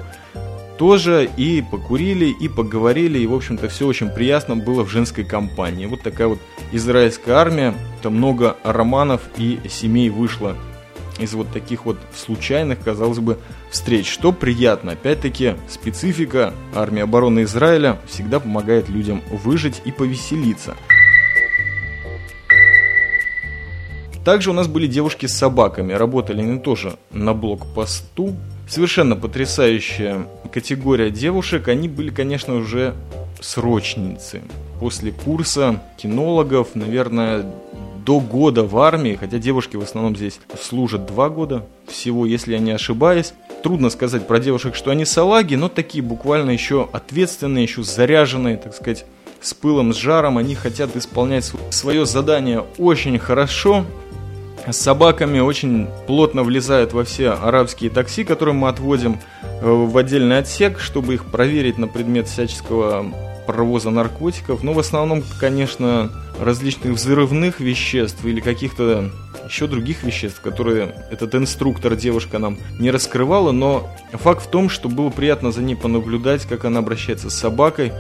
тоже 0.79 1.29
и 1.37 1.63
покурили, 1.63 2.27
и 2.27 2.49
поговорили, 2.49 3.19
и, 3.19 3.27
в 3.27 3.35
общем-то, 3.35 3.69
все 3.69 3.87
очень 3.87 4.09
приятно 4.11 4.57
было 4.57 4.85
в 4.85 4.91
женской 4.91 5.25
компании. 5.25 5.87
Вот 5.87 6.03
такая 6.03 6.29
вот 6.29 6.39
израильская 6.73 7.33
армия, 7.33 7.75
там 8.03 8.15
много 8.15 8.57
романов 8.63 9.23
и 9.37 9.59
семей 9.69 10.11
вышло 10.11 10.57
из 11.19 11.33
вот 11.33 11.51
таких 11.51 11.87
вот 11.87 11.97
случайных, 12.15 12.79
казалось 12.81 13.21
бы, 13.21 13.39
встреч. 13.71 14.11
Что 14.11 14.33
приятно, 14.33 14.93
опять-таки, 14.93 15.55
специфика 15.69 16.53
армии 16.75 17.03
обороны 17.03 17.45
Израиля 17.45 17.99
всегда 18.07 18.39
помогает 18.39 18.91
людям 18.91 19.23
выжить 19.31 19.81
и 19.87 19.93
повеселиться. 19.93 20.75
Также 24.27 24.51
у 24.51 24.53
нас 24.53 24.67
были 24.67 24.89
девушки 24.89 25.27
с 25.27 25.35
собаками, 25.35 25.93
работали 25.93 26.43
они 26.43 26.59
тоже 26.59 26.99
на 27.13 27.33
блокпосту. 27.33 28.35
Совершенно 28.69 29.15
потрясающая 29.15 30.27
категория 30.53 31.11
девушек, 31.11 31.69
они 31.69 31.89
были, 31.89 32.11
конечно, 32.11 32.57
уже 32.57 32.95
срочницы. 33.41 34.43
После 34.81 35.13
курса 35.13 35.83
кинологов, 35.97 36.75
наверное, 36.75 37.45
до 38.05 38.21
года 38.21 38.65
в 38.65 38.79
армии, 38.79 39.17
хотя 39.19 39.39
девушки 39.39 39.77
в 39.77 39.83
основном 39.83 40.17
здесь 40.17 40.41
служат 40.61 41.07
два 41.07 41.29
года 41.29 41.67
всего, 41.89 42.27
если 42.27 42.53
я 42.53 42.59
не 42.59 42.71
ошибаюсь. 42.71 43.35
Трудно 43.63 43.91
сказать 43.91 44.27
про 44.27 44.39
девушек, 44.39 44.75
что 44.75 44.91
они 44.91 45.05
салаги, 45.05 45.55
но 45.57 45.69
такие 45.69 46.03
буквально 46.03 46.51
еще 46.51 46.89
ответственные, 46.93 47.65
еще 47.65 47.83
заряженные, 47.83 48.57
так 48.57 48.75
сказать, 48.75 49.07
с 49.41 49.55
пылом, 49.55 49.93
с 49.93 49.97
жаром. 49.97 50.39
Они 50.39 50.55
хотят 50.55 50.95
исполнять 50.97 51.53
свое 51.71 52.07
задание 52.07 52.65
очень 52.79 53.19
хорошо. 53.19 53.85
С 54.67 54.77
собаками 54.79 55.39
очень 55.39 55.89
плотно 56.09 56.43
влезают 56.43 56.93
во 56.93 57.05
все 57.05 57.31
арабские 57.31 57.89
такси, 57.89 58.25
которые 58.25 58.55
мы 58.55 58.69
отводим 58.69 59.21
э, 59.43 59.71
в 59.71 59.97
отдельный 59.97 60.39
отсек, 60.39 60.81
чтобы 60.81 61.15
их 61.15 61.27
проверить 61.27 61.79
на 61.79 61.87
предмет 61.87 62.27
всяческого 62.27 63.07
провоза 63.47 63.91
наркотиков, 63.91 64.65
но 64.65 64.73
в 64.73 64.81
основном, 64.81 65.23
конечно, 65.39 66.11
различных 66.41 66.95
взрывных 66.95 67.61
веществ 67.61 68.25
или 68.25 68.41
каких-то 68.41 69.13
еще 69.49 69.69
других 69.69 70.03
веществ, 70.03 70.41
которые 70.41 70.95
этот 71.13 71.37
инструктор 71.37 71.95
девушка 71.95 72.39
нам 72.39 72.59
не 72.81 72.91
раскрывала, 72.91 73.53
но 73.53 73.89
факт 74.13 74.45
в 74.45 74.51
том, 74.51 74.69
что 74.69 74.89
было 74.89 75.11
приятно 75.11 75.53
за 75.53 75.63
ней 75.63 75.77
понаблюдать, 75.77 76.43
как 76.43 76.65
она 76.65 76.81
обращается 76.81 77.31
с 77.31 77.35
собакой, 77.35 77.93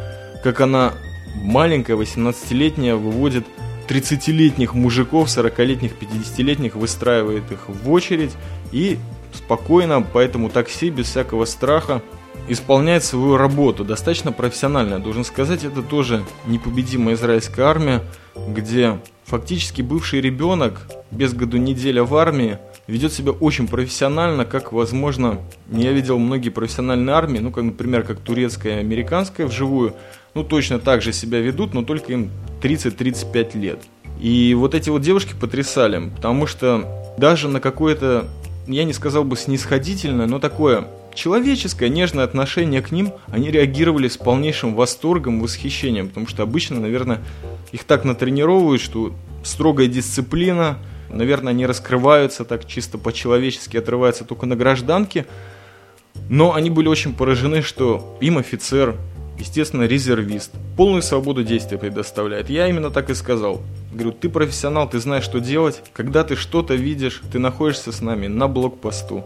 как 0.42 0.60
она 0.60 0.94
маленькая, 1.36 1.96
18-летняя, 1.96 2.96
выводит 2.96 3.46
30-летних 3.88 4.74
мужиков, 4.74 5.28
40-летних, 5.28 5.92
50-летних, 5.92 6.74
выстраивает 6.74 7.50
их 7.52 7.68
в 7.68 7.90
очередь 7.90 8.32
и 8.72 8.98
спокойно 9.32 10.02
по 10.02 10.18
этому 10.18 10.48
такси, 10.48 10.90
без 10.90 11.06
всякого 11.06 11.44
страха, 11.44 12.02
исполняет 12.48 13.04
свою 13.04 13.36
работу 13.36 13.84
достаточно 13.84 14.32
профессионально. 14.32 15.00
Должен 15.00 15.24
сказать, 15.24 15.64
это 15.64 15.82
тоже 15.82 16.24
непобедимая 16.46 17.14
израильская 17.14 17.62
армия, 17.62 18.02
где 18.48 18.98
фактически 19.24 19.82
бывший 19.82 20.20
ребенок 20.20 20.88
без 21.10 21.34
году 21.34 21.56
неделя 21.56 22.04
в 22.04 22.14
армии 22.16 22.58
ведет 22.86 23.12
себя 23.12 23.32
очень 23.32 23.66
профессионально, 23.66 24.44
как, 24.44 24.72
возможно, 24.72 25.40
я 25.72 25.90
видел 25.92 26.18
многие 26.18 26.50
профессиональные 26.50 27.14
армии, 27.14 27.40
ну, 27.40 27.50
как, 27.50 27.64
например, 27.64 28.04
как 28.04 28.20
турецкая 28.20 28.76
и 28.76 28.80
американская 28.80 29.46
вживую, 29.46 29.94
ну, 30.36 30.44
точно 30.44 30.78
так 30.78 31.00
же 31.00 31.14
себя 31.14 31.40
ведут, 31.40 31.72
но 31.72 31.82
только 31.82 32.12
им 32.12 32.30
30-35 32.60 33.58
лет. 33.58 33.78
И 34.20 34.54
вот 34.54 34.74
эти 34.74 34.90
вот 34.90 35.00
девушки 35.00 35.32
потрясали, 35.38 36.10
потому 36.14 36.46
что 36.46 37.14
даже 37.16 37.48
на 37.48 37.58
какое-то, 37.58 38.28
я 38.66 38.84
не 38.84 38.92
сказал 38.92 39.24
бы 39.24 39.34
снисходительное, 39.38 40.26
но 40.26 40.38
такое 40.38 40.88
человеческое, 41.14 41.88
нежное 41.88 42.24
отношение 42.24 42.82
к 42.82 42.90
ним, 42.90 43.14
они 43.28 43.50
реагировали 43.50 44.08
с 44.08 44.18
полнейшим 44.18 44.74
восторгом, 44.74 45.40
восхищением, 45.40 46.08
потому 46.08 46.26
что 46.26 46.42
обычно, 46.42 46.80
наверное, 46.80 47.22
их 47.72 47.84
так 47.84 48.04
натренировывают, 48.04 48.82
что 48.82 49.14
строгая 49.42 49.86
дисциплина, 49.86 50.78
наверное, 51.08 51.52
они 51.52 51.64
раскрываются 51.64 52.44
так 52.44 52.66
чисто 52.66 52.98
по-человечески, 52.98 53.78
отрываются 53.78 54.24
только 54.24 54.44
на 54.44 54.54
гражданке, 54.54 55.24
но 56.28 56.54
они 56.54 56.68
были 56.68 56.88
очень 56.88 57.14
поражены, 57.14 57.62
что 57.62 58.18
им 58.20 58.36
офицер, 58.36 58.96
естественно, 59.38 59.84
резервист, 59.84 60.52
полную 60.76 61.02
свободу 61.02 61.42
действия 61.42 61.78
предоставляет. 61.78 62.50
Я 62.50 62.68
именно 62.68 62.90
так 62.90 63.10
и 63.10 63.14
сказал. 63.14 63.62
Говорю, 63.92 64.12
ты 64.12 64.28
профессионал, 64.28 64.88
ты 64.88 64.98
знаешь, 64.98 65.24
что 65.24 65.40
делать. 65.40 65.82
Когда 65.92 66.24
ты 66.24 66.36
что-то 66.36 66.74
видишь, 66.74 67.22
ты 67.32 67.38
находишься 67.38 67.92
с 67.92 68.00
нами 68.00 68.26
на 68.26 68.48
блокпосту. 68.48 69.24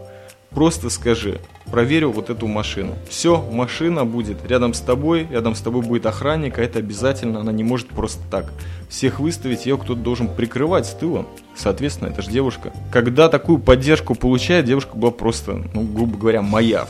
Просто 0.51 0.89
скажи, 0.89 1.39
проверю 1.71 2.11
вот 2.11 2.29
эту 2.29 2.45
машину. 2.45 2.95
Все, 3.09 3.41
машина 3.41 4.03
будет 4.03 4.45
рядом 4.45 4.73
с 4.73 4.81
тобой, 4.81 5.25
рядом 5.31 5.55
с 5.55 5.61
тобой 5.61 5.81
будет 5.81 6.05
охранник, 6.05 6.59
а 6.59 6.61
это 6.61 6.79
обязательно, 6.79 7.39
она 7.39 7.53
не 7.53 7.63
может 7.63 7.87
просто 7.87 8.21
так. 8.29 8.51
Всех 8.91 9.21
выставить, 9.21 9.65
ее 9.65 9.77
кто-то 9.77 10.01
должен 10.01 10.27
прикрывать 10.27 10.85
с 10.85 10.89
тыла. 10.89 11.25
Соответственно, 11.55 12.09
это 12.09 12.21
же 12.21 12.29
девушка. 12.29 12.73
Когда 12.91 13.29
такую 13.29 13.57
поддержку 13.57 14.15
получает, 14.15 14.65
девушка 14.65 14.97
была 14.97 15.11
просто, 15.11 15.63
ну, 15.73 15.83
грубо 15.83 16.17
говоря, 16.17 16.41
моя. 16.41 16.85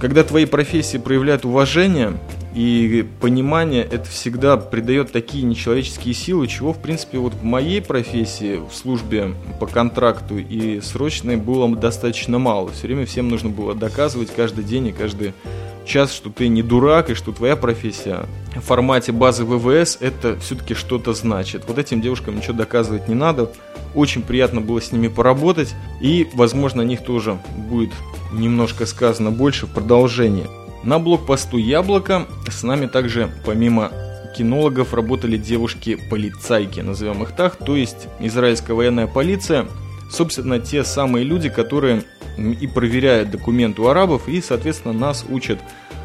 Когда 0.00 0.24
твои 0.24 0.46
профессии 0.46 0.98
проявляют 0.98 1.44
уважение, 1.44 2.14
и 2.56 3.06
понимание 3.20 3.84
это 3.84 4.04
всегда 4.04 4.56
придает 4.56 5.12
такие 5.12 5.44
нечеловеческие 5.44 6.14
силы, 6.14 6.48
чего, 6.48 6.72
в 6.72 6.78
принципе, 6.82 7.18
вот 7.18 7.34
в 7.34 7.44
моей 7.44 7.80
профессии, 7.80 8.56
в 8.56 8.74
службе 8.74 9.34
по 9.60 9.66
контракту 9.66 10.38
и 10.38 10.80
срочной 10.80 11.36
было 11.36 11.68
достаточно 11.74 12.38
мало. 12.40 12.72
Все 12.72 12.88
время 12.88 13.06
всем 13.06 13.28
нужно 13.28 13.50
было 13.50 13.76
доказывать 13.76 14.30
каждый 14.34 14.64
день 14.64 14.88
и 14.88 14.92
каждый 14.92 15.34
час, 15.84 16.12
что 16.12 16.30
ты 16.30 16.48
не 16.48 16.62
дурак 16.62 17.10
и 17.10 17.14
что 17.14 17.32
твоя 17.32 17.56
профессия 17.56 18.26
в 18.54 18.60
формате 18.60 19.12
базы 19.12 19.44
ВВС 19.44 19.98
это 20.00 20.38
все-таки 20.40 20.74
что-то 20.74 21.12
значит. 21.12 21.64
Вот 21.66 21.78
этим 21.78 22.00
девушкам 22.00 22.36
ничего 22.36 22.54
доказывать 22.54 23.08
не 23.08 23.14
надо. 23.14 23.50
Очень 23.94 24.22
приятно 24.22 24.60
было 24.60 24.80
с 24.80 24.92
ними 24.92 25.08
поработать 25.08 25.74
и, 26.00 26.26
возможно, 26.34 26.82
о 26.82 26.84
них 26.84 27.04
тоже 27.04 27.38
будет 27.56 27.92
немножко 28.32 28.86
сказано 28.86 29.30
больше 29.30 29.66
в 29.66 29.72
продолжении. 29.72 30.46
На 30.82 30.98
блокпосту 30.98 31.56
Яблоко 31.56 32.26
с 32.48 32.62
нами 32.62 32.86
также, 32.86 33.30
помимо 33.46 33.90
кинологов 34.36 34.92
работали 34.92 35.36
девушки-полицайки, 35.36 36.80
назовем 36.80 37.22
их 37.22 37.32
так, 37.32 37.56
то 37.56 37.76
есть 37.76 38.08
израильская 38.18 38.74
военная 38.74 39.06
полиция, 39.06 39.66
собственно, 40.10 40.58
те 40.58 40.84
самые 40.84 41.24
люди, 41.24 41.48
которые 41.48 42.02
и 42.36 42.66
проверяют 42.66 43.30
документы 43.30 43.82
у 43.82 43.86
арабов, 43.86 44.28
и, 44.28 44.40
соответственно, 44.40 44.94
нас 44.94 45.24
учат 45.28 45.58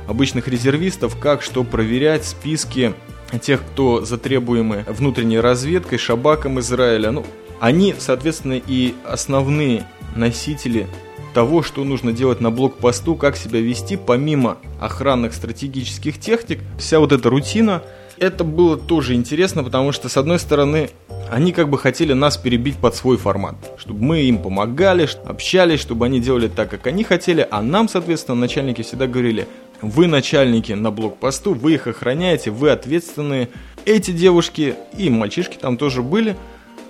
обычных 0.07 0.47
резервистов, 0.47 1.17
как 1.19 1.41
что 1.41 1.63
проверять, 1.63 2.25
списки 2.25 2.93
тех, 3.41 3.61
кто 3.61 4.03
затребуемы 4.03 4.85
внутренней 4.87 5.39
разведкой, 5.39 5.97
шабаком 5.97 6.59
Израиля. 6.59 7.11
Ну, 7.11 7.25
они, 7.59 7.93
соответственно, 7.97 8.59
и 8.65 8.95
основные 9.05 9.85
носители 10.15 10.87
того, 11.33 11.61
что 11.61 11.83
нужно 11.83 12.11
делать 12.11 12.41
на 12.41 12.49
блокпосту, 12.49 13.15
как 13.15 13.37
себя 13.37 13.59
вести, 13.59 13.97
помимо 13.97 14.57
охранных 14.79 15.33
стратегических 15.33 16.19
техник, 16.19 16.59
вся 16.79 16.99
вот 16.99 17.11
эта 17.11 17.29
рутина, 17.29 17.83
это 18.19 18.43
было 18.43 18.77
тоже 18.77 19.13
интересно, 19.13 19.63
потому 19.63 19.91
что, 19.91 20.09
с 20.09 20.17
одной 20.17 20.39
стороны, 20.39 20.89
они 21.31 21.51
как 21.51 21.69
бы 21.69 21.77
хотели 21.77 22.13
нас 22.13 22.37
перебить 22.37 22.77
под 22.77 22.95
свой 22.95 23.17
формат, 23.17 23.55
чтобы 23.77 24.03
мы 24.03 24.21
им 24.21 24.41
помогали, 24.41 25.07
общались, 25.25 25.79
чтобы 25.79 26.05
они 26.05 26.19
делали 26.19 26.47
так, 26.47 26.69
как 26.69 26.87
они 26.87 27.03
хотели, 27.03 27.47
а 27.49 27.61
нам, 27.61 27.87
соответственно, 27.87 28.35
начальники 28.35 28.81
всегда 28.81 29.07
говорили, 29.07 29.47
вы 29.81 30.07
начальники 30.07 30.73
на 30.73 30.91
блокпосту, 30.91 31.53
вы 31.53 31.75
их 31.75 31.87
охраняете, 31.87 32.51
вы 32.51 32.71
ответственные. 32.71 33.49
Эти 33.85 34.11
девушки 34.11 34.75
и 34.97 35.09
мальчишки 35.09 35.57
там 35.57 35.77
тоже 35.77 36.03
были, 36.03 36.35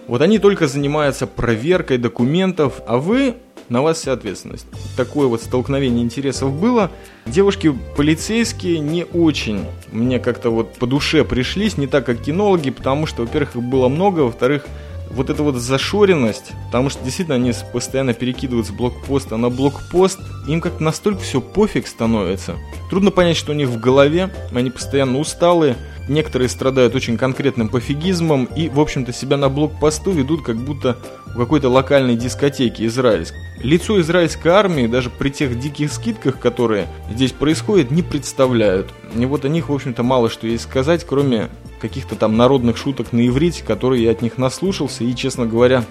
вот 0.07 0.21
они 0.23 0.39
только 0.39 0.67
занимаются 0.67 1.27
проверкой 1.27 1.99
документов, 1.99 2.81
а 2.87 2.97
вы 2.97 3.35
на 3.69 3.81
вас 3.81 3.99
вся 3.99 4.13
ответственность. 4.13 4.65
Такое 4.97 5.27
вот 5.27 5.41
столкновение 5.41 6.03
интересов 6.03 6.53
было. 6.53 6.91
Девушки 7.25 7.73
полицейские 7.95 8.79
не 8.79 9.05
очень 9.05 9.65
мне 9.91 10.19
как-то 10.19 10.49
вот 10.49 10.73
по 10.75 10.87
душе 10.87 11.23
пришлись, 11.23 11.77
не 11.77 11.87
так 11.87 12.05
как 12.05 12.21
кинологи, 12.21 12.71
потому 12.71 13.05
что, 13.05 13.21
во-первых, 13.21 13.55
их 13.55 13.63
было 13.63 13.87
много, 13.87 14.21
во-вторых, 14.21 14.65
вот 15.11 15.29
эта 15.29 15.41
вот 15.43 15.55
зашоренность, 15.55 16.51
потому 16.67 16.89
что 16.89 17.03
действительно 17.03 17.35
они 17.35 17.51
постоянно 17.73 18.13
перекидывают 18.13 18.67
с 18.67 18.71
блокпоста 18.71 19.37
на 19.37 19.49
блокпост, 19.49 20.19
им 20.47 20.61
как-то 20.61 20.83
настолько 20.83 21.21
все 21.21 21.41
пофиг 21.41 21.87
становится. 21.87 22.57
Трудно 22.89 23.11
понять, 23.11 23.37
что 23.37 23.51
у 23.51 23.55
них 23.55 23.69
в 23.69 23.79
голове, 23.79 24.29
они 24.53 24.69
постоянно 24.69 25.19
усталые, 25.19 25.77
некоторые 26.09 26.49
страдают 26.49 26.95
очень 26.95 27.17
конкретным 27.17 27.69
пофигизмом 27.69 28.45
и, 28.55 28.69
в 28.69 28.79
общем-то, 28.79 29.13
себя 29.13 29.37
на 29.37 29.49
блокпосту 29.49 30.11
ведут 30.11 30.43
как 30.43 30.57
будто 30.57 30.97
в 31.27 31.37
какой-то 31.37 31.69
локальной 31.69 32.15
дискотеке 32.15 32.85
израильской. 32.87 33.39
Лицо 33.61 33.99
израильской 34.01 34.51
армии 34.51 34.87
даже 34.87 35.09
при 35.09 35.29
тех 35.29 35.59
диких 35.59 35.91
скидках, 35.91 36.39
которые 36.39 36.87
здесь 37.11 37.31
происходят, 37.31 37.91
не 37.91 38.01
представляют. 38.01 38.87
И 39.15 39.25
вот 39.25 39.45
о 39.45 39.49
них, 39.49 39.69
в 39.69 39.73
общем-то, 39.73 40.03
мало 40.03 40.29
что 40.29 40.47
есть 40.47 40.63
сказать, 40.63 41.05
кроме 41.07 41.49
каких-то 41.79 42.15
там 42.15 42.37
народных 42.37 42.77
шуток 42.77 43.13
на 43.13 43.25
иврите, 43.27 43.63
которые 43.63 44.03
я 44.03 44.11
от 44.11 44.21
них 44.21 44.37
наслушался 44.37 45.03
и, 45.03 45.15
честно 45.15 45.45
говоря, 45.45 45.83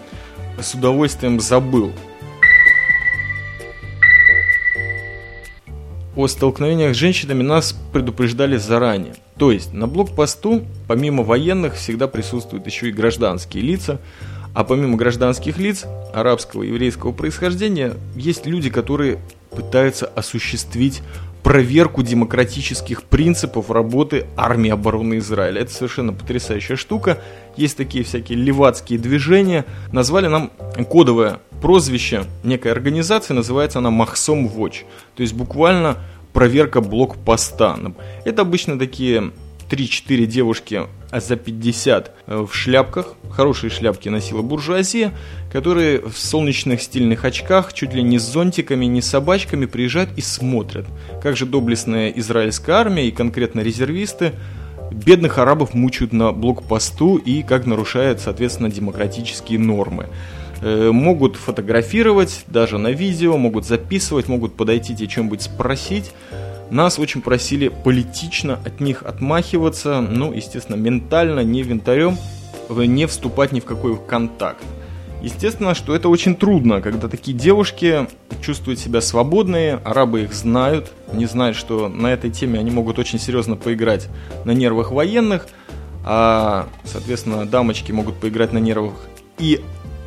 с 0.61 0.75
удовольствием 0.75 1.41
забыл. 1.41 1.93
О 6.19 6.27
столкновениях 6.27 6.97
с 6.97 6.99
женщинами 6.99 7.45
нас 7.45 7.77
предупреждали 7.93 8.57
заранее. 8.57 9.15
То 9.37 9.53
есть 9.53 9.73
на 9.73 9.87
блокпосту, 9.87 10.65
помимо 10.89 11.23
военных, 11.23 11.77
всегда 11.77 12.09
присутствуют 12.09 12.67
еще 12.67 12.89
и 12.89 12.93
гражданские 12.93 13.63
лица, 13.63 14.01
а 14.53 14.65
помимо 14.65 14.97
гражданских 14.97 15.59
лиц 15.59 15.85
арабского 16.13 16.65
и 16.65 16.71
еврейского 16.71 17.13
происхождения, 17.13 17.95
есть 18.17 18.47
люди, 18.47 18.69
которые 18.69 19.21
пытаются 19.53 20.07
осуществить 20.07 21.03
проверку 21.49 22.03
демократических 22.03 23.05
принципов 23.05 23.71
работы 23.71 24.27
армии 24.37 24.71
обороны 24.71 25.17
Израиля. 25.17 25.63
Это 25.63 25.73
совершенно 25.73 26.13
потрясающая 26.13 26.77
штука. 26.77 27.23
Есть 27.57 27.79
такие 27.79 28.05
всякие 28.05 28.37
левацкие 28.37 28.99
движения. 28.99 29.65
Назвали 29.91 30.27
нам 30.27 30.51
кодовое 30.91 31.41
прозвище 31.63 32.25
некой 32.45 32.71
организации, 32.71 33.33
называется 33.33 33.79
она 33.79 33.89
Махсом 33.89 34.47
Watch. 34.47 34.85
То 35.17 35.23
есть 35.23 35.33
буквально 35.33 35.97
проверка 36.35 36.83
блокпоста. 36.83 37.95
Это 38.27 38.43
обычно 38.43 38.79
такие 38.79 39.33
3-4 39.71 40.27
девушки 40.27 40.83
а 41.11 41.21
за 41.21 41.37
50 41.37 42.13
э, 42.27 42.47
в 42.47 42.55
шляпках, 42.55 43.15
хорошие 43.31 43.71
шляпки 43.71 44.09
носила 44.09 44.43
буржуазия, 44.43 45.13
которые 45.51 46.01
в 46.01 46.19
солнечных 46.19 46.83
стильных 46.83 47.25
очках, 47.25 47.73
чуть 47.73 47.95
ли 47.95 48.03
не 48.03 48.19
с 48.19 48.23
зонтиками, 48.23 48.85
не 48.85 49.01
с 49.01 49.07
собачками 49.07 49.67
приезжают 49.67 50.11
и 50.17 50.21
смотрят, 50.21 50.87
как 51.23 51.37
же 51.37 51.47
доблестная 51.47 52.11
израильская 52.11 52.73
армия 52.73 53.09
и 53.09 53.11
конкретно 53.11 53.61
резервисты 53.61 54.33
бедных 54.91 55.39
арабов 55.39 55.75
мучают 55.75 56.13
на 56.13 56.33
блокпосту 56.33 57.17
и 57.17 57.43
как 57.43 57.67
нарушают, 57.67 58.21
соответственно, 58.21 58.71
демократические 58.71 59.59
нормы. 59.59 60.09
Э, 60.61 60.91
могут 60.93 61.37
фотографировать, 61.37 62.45
даже 62.49 62.79
на 62.79 62.89
видео, 62.89 63.37
могут 63.37 63.67
записывать, 63.67 64.29
могут 64.29 64.57
подойти 64.57 64.95
тебе 64.95 65.09
чем-нибудь 65.09 65.43
спросить. 65.43 66.13
Нас 66.71 66.99
очень 66.99 67.23
просили 67.23 67.69
политично 67.69 68.61
от 68.65 68.81
них 68.81 69.03
отмахиваться, 69.03 70.01
ну, 70.01 70.33
естественно, 70.33 70.77
ментально, 70.77 71.41
не 71.41 71.63
винтарем, 71.63 72.19
не 72.69 73.07
вступать 73.07 73.53
ни 73.53 73.61
в 73.61 73.65
какой 73.65 73.97
контакт. 73.97 74.63
Естественно, 75.23 75.75
что 75.75 75.97
это 75.97 76.09
очень 76.09 76.37
трудно, 76.37 76.81
когда 76.81 77.09
такие 77.09 77.37
девушки 77.37 78.07
чувствуют 78.41 78.79
себя 78.79 79.01
свободные, 79.01 79.81
арабы 79.85 80.23
их 80.23 80.33
знают, 80.33 80.93
не 81.13 81.27
знают, 81.27 81.57
что 81.57 81.89
на 81.89 82.09
этой 82.09 82.31
теме 82.31 82.61
они 82.61 82.71
могут 82.71 82.99
очень 82.99 83.19
серьезно 83.19 83.57
поиграть 83.57 84.09
на 84.45 84.53
нервах 84.53 84.93
военных, 84.93 85.49
а, 86.05 86.69
соответственно, 86.85 87.47
дамочки 87.47 87.91
могут 87.91 88.17
поиграть 88.21 88.53
на 88.53 88.59
нервах 88.59 88.95
и 89.39 89.61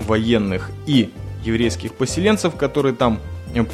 военных, 0.07 0.71
и 0.87 1.09
еврейских 1.43 1.93
поселенцев, 1.93 2.55
которые 2.55 2.95
там 2.95 3.19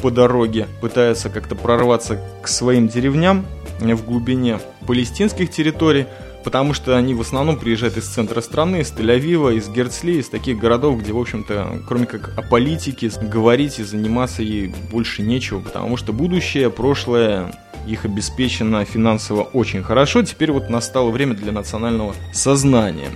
по 0.00 0.10
дороге 0.10 0.66
пытаются 0.80 1.30
как-то 1.30 1.54
прорваться 1.54 2.20
к 2.42 2.48
своим 2.48 2.88
деревням 2.88 3.46
в 3.80 4.04
глубине 4.04 4.58
палестинских 4.86 5.50
территорий, 5.50 6.06
потому 6.44 6.74
что 6.74 6.96
они 6.96 7.14
в 7.14 7.20
основном 7.20 7.58
приезжают 7.58 7.96
из 7.96 8.06
центра 8.06 8.40
страны, 8.40 8.80
из 8.80 8.92
Тель-Авива, 8.92 9.54
из 9.54 9.68
Герцли, 9.68 10.18
из 10.18 10.28
таких 10.28 10.58
городов, 10.58 11.00
где, 11.00 11.12
в 11.12 11.18
общем-то, 11.18 11.82
кроме 11.86 12.06
как 12.06 12.36
о 12.36 12.42
политике, 12.42 13.10
говорить 13.20 13.78
и 13.78 13.84
заниматься 13.84 14.42
ей 14.42 14.74
больше 14.90 15.22
нечего, 15.22 15.60
потому 15.60 15.96
что 15.96 16.12
будущее, 16.12 16.70
прошлое 16.70 17.52
их 17.86 18.04
обеспечено 18.04 18.84
финансово 18.84 19.42
очень 19.42 19.82
хорошо. 19.82 20.22
Теперь 20.22 20.52
вот 20.52 20.68
настало 20.68 21.10
время 21.10 21.34
для 21.34 21.52
национального 21.52 22.14
сознания. 22.32 23.08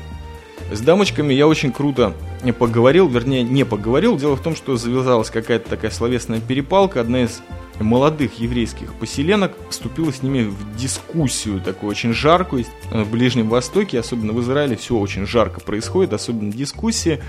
С 0.71 0.81
дамочками 0.81 1.35
я 1.35 1.47
очень 1.47 1.73
круто 1.73 2.15
поговорил, 2.59 3.09
вернее 3.09 3.43
не 3.43 3.65
поговорил. 3.65 4.17
Дело 4.17 4.37
в 4.37 4.43
том, 4.43 4.57
что 4.57 4.77
завязалась 4.77 5.31
какая-то 5.31 5.69
такая 5.69 5.91
словесная 5.91 6.41
перепалка. 6.41 7.01
Одна 7.01 7.25
из 7.25 7.43
молодых 7.79 8.39
еврейских 8.39 8.95
поселенок 8.95 9.53
вступила 9.71 10.13
с 10.13 10.23
ними 10.23 10.45
в 10.45 10.77
дискуссию 10.77 11.61
такую 11.61 11.91
очень 11.91 12.13
жаркую. 12.13 12.65
В 12.91 13.11
Ближнем 13.11 13.49
Востоке, 13.49 13.99
особенно 13.99 14.33
в 14.33 14.41
Израиле, 14.41 14.77
все 14.77 14.97
очень 14.97 15.27
жарко 15.27 15.61
происходит, 15.61 16.13
особенно 16.13 16.53
дискуссии. 16.53 17.23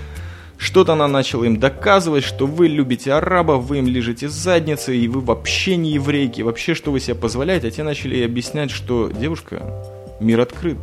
Что-то 0.56 0.92
она 0.92 1.08
начала 1.08 1.44
им 1.44 1.58
доказывать, 1.58 2.24
что 2.24 2.46
вы 2.46 2.68
любите 2.68 3.12
арабов, 3.12 3.64
вы 3.64 3.78
им 3.78 3.86
лежите 3.86 4.28
задницы, 4.28 4.96
и 4.96 5.08
вы 5.08 5.20
вообще 5.20 5.76
не 5.76 5.90
еврейки, 5.92 6.42
вообще 6.42 6.74
что 6.74 6.92
вы 6.92 7.00
себе 7.00 7.16
позволяете. 7.16 7.68
А 7.68 7.70
те 7.70 7.82
начали 7.82 8.16
ей 8.16 8.24
объяснять, 8.24 8.70
что 8.70 9.10
девушка, 9.10 9.62
мир 10.20 10.40
открыт, 10.40 10.78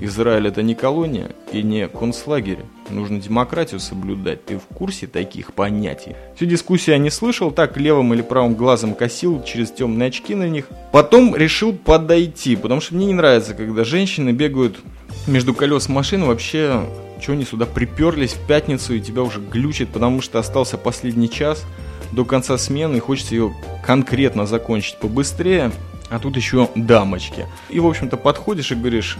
Израиль 0.00 0.48
это 0.48 0.62
не 0.62 0.74
колония 0.74 1.30
и 1.52 1.62
не 1.62 1.88
концлагерь. 1.88 2.60
Нужно 2.90 3.20
демократию 3.20 3.80
соблюдать. 3.80 4.44
Ты 4.44 4.58
в 4.58 4.66
курсе 4.74 5.06
таких 5.06 5.52
понятий? 5.52 6.14
Всю 6.36 6.46
дискуссию 6.46 6.96
я 6.96 7.02
не 7.02 7.10
слышал, 7.10 7.50
так 7.50 7.76
левым 7.76 8.14
или 8.14 8.22
правым 8.22 8.54
глазом 8.54 8.94
косил 8.94 9.42
через 9.42 9.70
темные 9.70 10.08
очки 10.08 10.34
на 10.34 10.48
них. 10.48 10.66
Потом 10.92 11.34
решил 11.34 11.72
подойти, 11.72 12.56
потому 12.56 12.80
что 12.80 12.94
мне 12.94 13.06
не 13.06 13.14
нравится, 13.14 13.54
когда 13.54 13.84
женщины 13.84 14.30
бегают 14.30 14.78
между 15.26 15.54
колес 15.54 15.88
машины. 15.88 16.26
Вообще, 16.26 16.84
что 17.20 17.32
они 17.32 17.44
сюда 17.44 17.66
приперлись 17.66 18.34
в 18.34 18.46
пятницу 18.46 18.94
и 18.94 19.00
тебя 19.00 19.22
уже 19.22 19.40
глючит, 19.40 19.88
потому 19.88 20.22
что 20.22 20.38
остался 20.38 20.78
последний 20.78 21.28
час 21.28 21.64
до 22.12 22.24
конца 22.24 22.56
смены 22.56 22.96
и 22.96 23.00
хочется 23.00 23.34
ее 23.34 23.54
конкретно 23.84 24.46
закончить 24.46 24.96
побыстрее. 24.98 25.72
А 26.10 26.18
тут 26.18 26.36
еще 26.36 26.70
дамочки. 26.74 27.46
И, 27.68 27.80
в 27.80 27.86
общем-то, 27.86 28.16
подходишь 28.16 28.72
и 28.72 28.74
говоришь, 28.74 29.18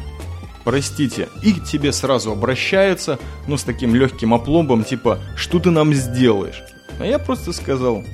простите, 0.68 1.30
и 1.42 1.54
к 1.54 1.64
тебе 1.64 1.92
сразу 1.92 2.30
обращаются, 2.30 3.18
но 3.46 3.56
с 3.56 3.62
таким 3.62 3.94
легким 3.94 4.34
опломбом, 4.34 4.84
типа, 4.84 5.18
что 5.34 5.60
ты 5.60 5.70
нам 5.70 5.94
сделаешь? 5.94 6.62
А 7.00 7.06
я 7.06 7.18
просто 7.18 7.54
сказал, 7.54 8.04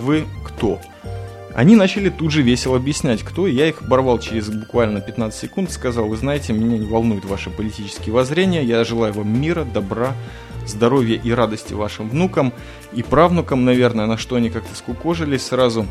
вы 0.00 0.24
кто? 0.44 0.80
Они 1.52 1.74
начали 1.74 2.08
тут 2.08 2.30
же 2.30 2.42
весело 2.42 2.76
объяснять, 2.76 3.24
кто. 3.24 3.48
Я 3.48 3.66
их 3.66 3.82
оборвал 3.82 4.20
через 4.20 4.48
буквально 4.50 5.00
15 5.00 5.36
секунд, 5.36 5.72
сказал, 5.72 6.06
вы 6.06 6.16
знаете, 6.16 6.52
меня 6.52 6.78
не 6.78 6.86
волнуют 6.86 7.24
ваши 7.24 7.50
политические 7.50 8.14
воззрения, 8.14 8.62
я 8.62 8.84
желаю 8.84 9.12
вам 9.12 9.40
мира, 9.40 9.64
добра, 9.64 10.14
здоровья 10.64 11.16
и 11.20 11.32
радости 11.32 11.74
вашим 11.74 12.08
внукам 12.08 12.52
и 12.92 13.02
правнукам, 13.02 13.64
наверное, 13.64 14.06
на 14.06 14.16
что 14.16 14.36
они 14.36 14.50
как-то 14.50 14.76
скукожились 14.76 15.42
сразу. 15.42 15.88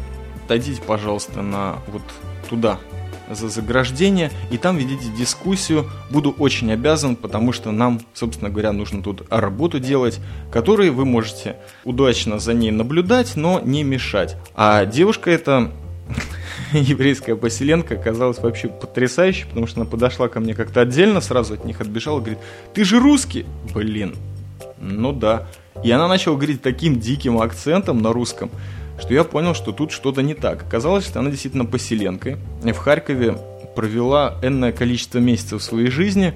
Дадите, 0.48 0.82
пожалуйста, 0.82 1.42
на 1.42 1.80
вот 1.88 2.04
туда, 2.50 2.80
за 3.30 3.50
заграждение 3.50 4.32
и 4.52 4.58
там 4.58 4.78
ведите 4.78 5.10
дискуссию. 5.18 5.90
Буду 6.10 6.36
очень 6.38 6.72
обязан, 6.72 7.16
потому 7.16 7.52
что 7.52 7.72
нам, 7.72 8.02
собственно 8.14 8.50
говоря, 8.50 8.72
нужно 8.72 9.02
тут 9.02 9.24
работу 9.30 9.80
делать, 9.80 10.20
которой 10.52 10.90
вы 10.90 11.06
можете 11.06 11.58
удачно 11.84 12.40
за 12.40 12.54
ней 12.54 12.72
наблюдать, 12.72 13.36
но 13.36 13.60
не 13.60 13.84
мешать. 13.84 14.36
А 14.56 14.86
девушка 14.86 15.32
эта 15.32 15.72
еврейская 16.74 17.36
поселенка 17.36 17.96
оказалась 17.96 18.40
вообще 18.40 18.68
потрясающей, 18.68 19.46
потому 19.48 19.68
что 19.68 19.82
она 19.82 19.90
подошла 19.90 20.28
ко 20.28 20.40
мне 20.40 20.54
как-то 20.54 20.82
отдельно, 20.82 21.22
сразу 21.22 21.56
от 21.56 21.66
них 21.66 21.82
отбежала, 21.82 22.20
говорит, 22.20 22.40
ты 22.74 22.84
же 22.84 23.00
русский? 23.00 23.46
Блин, 23.74 24.16
ну 24.80 25.12
да. 25.12 25.48
И 25.84 25.92
она 25.92 26.08
начала 26.08 26.36
говорить 26.36 26.62
таким 26.62 27.00
диким 27.00 27.40
акцентом 27.40 28.02
на 28.02 28.14
русском, 28.14 28.50
что 29.00 29.14
я 29.14 29.24
понял, 29.24 29.54
что 29.54 29.72
тут 29.72 29.92
что-то 29.92 30.22
не 30.22 30.34
так. 30.34 30.64
Оказалось, 30.64 31.06
что 31.06 31.20
она 31.20 31.30
действительно 31.30 31.66
поселенкой. 31.66 32.38
В 32.62 32.78
Харькове 32.78 33.38
провела 33.76 34.38
энное 34.42 34.72
количество 34.72 35.20
месяцев 35.20 35.62
своей 35.62 35.90
жизни, 35.90 36.34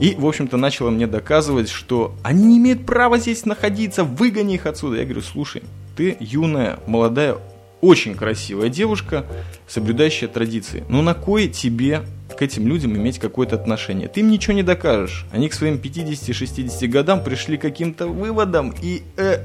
и, 0.00 0.14
в 0.16 0.26
общем-то, 0.26 0.56
начала 0.56 0.90
мне 0.90 1.06
доказывать, 1.06 1.68
что 1.68 2.14
они 2.22 2.46
не 2.46 2.58
имеют 2.58 2.86
права 2.86 3.18
здесь 3.18 3.44
находиться, 3.44 4.04
выгони 4.04 4.54
их 4.54 4.66
отсюда. 4.66 4.96
Я 4.96 5.04
говорю, 5.04 5.20
слушай, 5.20 5.62
ты 5.96 6.16
юная, 6.20 6.78
молодая, 6.86 7.36
очень 7.80 8.14
красивая 8.14 8.68
девушка, 8.68 9.26
соблюдающая 9.66 10.28
традиции. 10.28 10.84
Но 10.88 11.02
на 11.02 11.14
кой 11.14 11.48
тебе 11.48 12.02
к 12.38 12.40
этим 12.40 12.66
людям 12.66 12.96
иметь 12.96 13.18
какое-то 13.18 13.56
отношение? 13.56 14.08
Ты 14.08 14.20
им 14.20 14.30
ничего 14.30 14.54
не 14.54 14.62
докажешь. 14.62 15.26
Они 15.32 15.48
к 15.48 15.54
своим 15.54 15.76
50-60 15.76 16.86
годам 16.88 17.22
пришли 17.22 17.56
каким-то 17.56 18.06
выводам 18.06 18.74
и... 18.80 19.02
Э, 19.16 19.44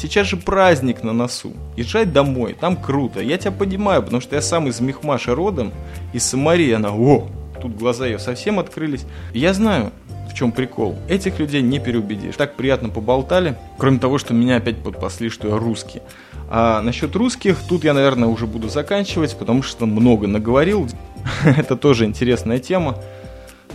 сейчас 0.00 0.26
же 0.26 0.36
праздник 0.36 1.02
на 1.02 1.12
носу. 1.12 1.52
Езжай 1.76 2.06
домой, 2.06 2.56
там 2.58 2.76
круто. 2.76 3.20
Я 3.20 3.38
тебя 3.38 3.52
понимаю, 3.52 4.02
потому 4.02 4.20
что 4.20 4.34
я 4.34 4.42
сам 4.42 4.66
из 4.68 4.80
Мехмаша 4.80 5.34
родом, 5.34 5.72
из 6.12 6.24
Самарии. 6.24 6.72
Она, 6.72 6.90
о, 6.92 7.28
тут 7.60 7.76
глаза 7.76 8.06
ее 8.06 8.18
совсем 8.18 8.58
открылись. 8.58 9.04
Я 9.34 9.52
знаю, 9.52 9.92
в 10.30 10.34
чем 10.34 10.52
прикол. 10.52 10.96
Этих 11.08 11.38
людей 11.38 11.60
не 11.62 11.78
переубедишь. 11.78 12.36
Так 12.36 12.56
приятно 12.56 12.88
поболтали. 12.88 13.56
Кроме 13.78 13.98
того, 13.98 14.18
что 14.18 14.32
меня 14.32 14.56
опять 14.56 14.82
подпасли, 14.82 15.28
что 15.28 15.48
я 15.48 15.56
русский. 15.56 16.00
А 16.48 16.80
насчет 16.82 17.14
русских, 17.14 17.58
тут 17.68 17.84
я, 17.84 17.94
наверное, 17.94 18.28
уже 18.28 18.46
буду 18.46 18.68
заканчивать, 18.68 19.36
потому 19.36 19.62
что 19.62 19.86
много 19.86 20.26
наговорил. 20.26 20.88
Это 21.44 21.76
тоже 21.76 22.06
интересная 22.06 22.58
тема. 22.58 22.96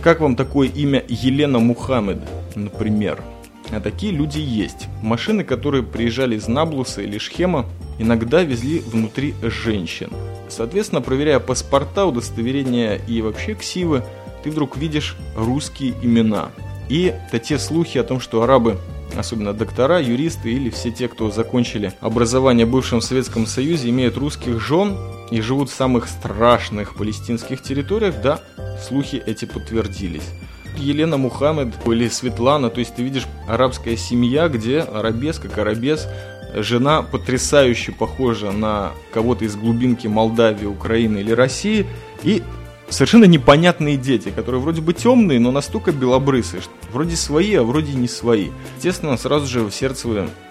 Как 0.02 0.20
вам 0.20 0.36
такое 0.36 0.68
имя 0.68 1.02
Елена 1.08 1.58
Мухаммед, 1.58 2.18
например? 2.54 3.22
А 3.70 3.80
такие 3.80 4.12
люди 4.12 4.38
есть. 4.38 4.86
Машины, 5.02 5.44
которые 5.44 5.82
приезжали 5.82 6.36
из 6.36 6.48
Наблуса 6.48 7.02
или 7.02 7.18
Шхема, 7.18 7.66
иногда 7.98 8.42
везли 8.42 8.80
внутри 8.80 9.34
женщин. 9.42 10.10
Соответственно, 10.48 11.00
проверяя 11.00 11.40
паспорта, 11.40 12.06
удостоверения 12.06 13.00
и 13.08 13.20
вообще 13.22 13.54
ксивы, 13.54 14.04
ты 14.44 14.50
вдруг 14.50 14.76
видишь 14.76 15.16
русские 15.36 15.94
имена. 16.02 16.50
И 16.88 17.12
это 17.28 17.40
те 17.40 17.58
слухи 17.58 17.98
о 17.98 18.04
том, 18.04 18.20
что 18.20 18.42
арабы 18.42 18.78
особенно 19.14 19.52
доктора, 19.52 20.00
юристы 20.00 20.52
или 20.52 20.70
все 20.70 20.90
те, 20.90 21.08
кто 21.08 21.30
закончили 21.30 21.92
образование 22.00 22.66
в 22.66 22.70
бывшем 22.70 23.00
Советском 23.00 23.46
Союзе, 23.46 23.90
имеют 23.90 24.16
русских 24.16 24.60
жен 24.60 24.96
и 25.30 25.40
живут 25.40 25.70
в 25.70 25.74
самых 25.74 26.08
страшных 26.08 26.96
палестинских 26.96 27.62
территориях, 27.62 28.20
да, 28.22 28.40
слухи 28.86 29.22
эти 29.24 29.44
подтвердились. 29.44 30.28
Елена 30.78 31.16
Мухаммед 31.16 31.74
или 31.86 32.08
Светлана, 32.08 32.70
то 32.70 32.80
есть 32.80 32.94
ты 32.94 33.02
видишь 33.02 33.26
арабская 33.48 33.96
семья, 33.96 34.48
где 34.48 34.80
арабес 34.80 35.38
как 35.38 35.58
арабес, 35.58 36.08
жена 36.54 37.02
потрясающе 37.02 37.92
похожа 37.92 38.50
на 38.50 38.92
кого-то 39.12 39.44
из 39.44 39.56
глубинки 39.56 40.06
Молдавии, 40.06 40.66
Украины 40.66 41.18
или 41.18 41.32
России, 41.32 41.86
и 42.22 42.42
совершенно 42.88 43.24
непонятные 43.24 43.96
дети, 43.96 44.30
которые 44.30 44.60
вроде 44.60 44.80
бы 44.80 44.92
темные, 44.92 45.40
но 45.40 45.50
настолько 45.50 45.92
белобрысые, 45.92 46.62
что 46.62 46.70
вроде 46.92 47.16
свои, 47.16 47.54
а 47.54 47.62
вроде 47.62 47.94
не 47.94 48.08
свои. 48.08 48.48
Естественно, 48.76 49.16
сразу 49.16 49.46
же 49.46 49.60
в 49.60 49.70
сердце 49.72 50.06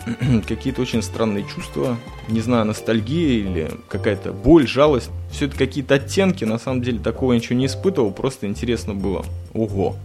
какие-то 0.48 0.82
очень 0.82 1.02
странные 1.02 1.45
чувства, 1.45 1.98
не 2.28 2.41
знаю, 2.41 2.65
ностальгия 2.65 3.39
или 3.39 3.71
какая-то 3.88 4.34
боль, 4.34 4.67
жалость. 4.67 5.10
Все 5.32 5.45
это 5.45 5.58
какие-то 5.58 5.95
оттенки, 5.95 6.43
на 6.43 6.60
самом 6.60 6.82
деле 6.82 7.00
такого 7.00 7.34
я 7.34 7.39
ничего 7.39 7.58
не 7.58 7.65
испытывал, 7.65 8.12
просто 8.12 8.48
интересно 8.48 8.93
было. 8.93 9.26
Ого. 9.54 9.95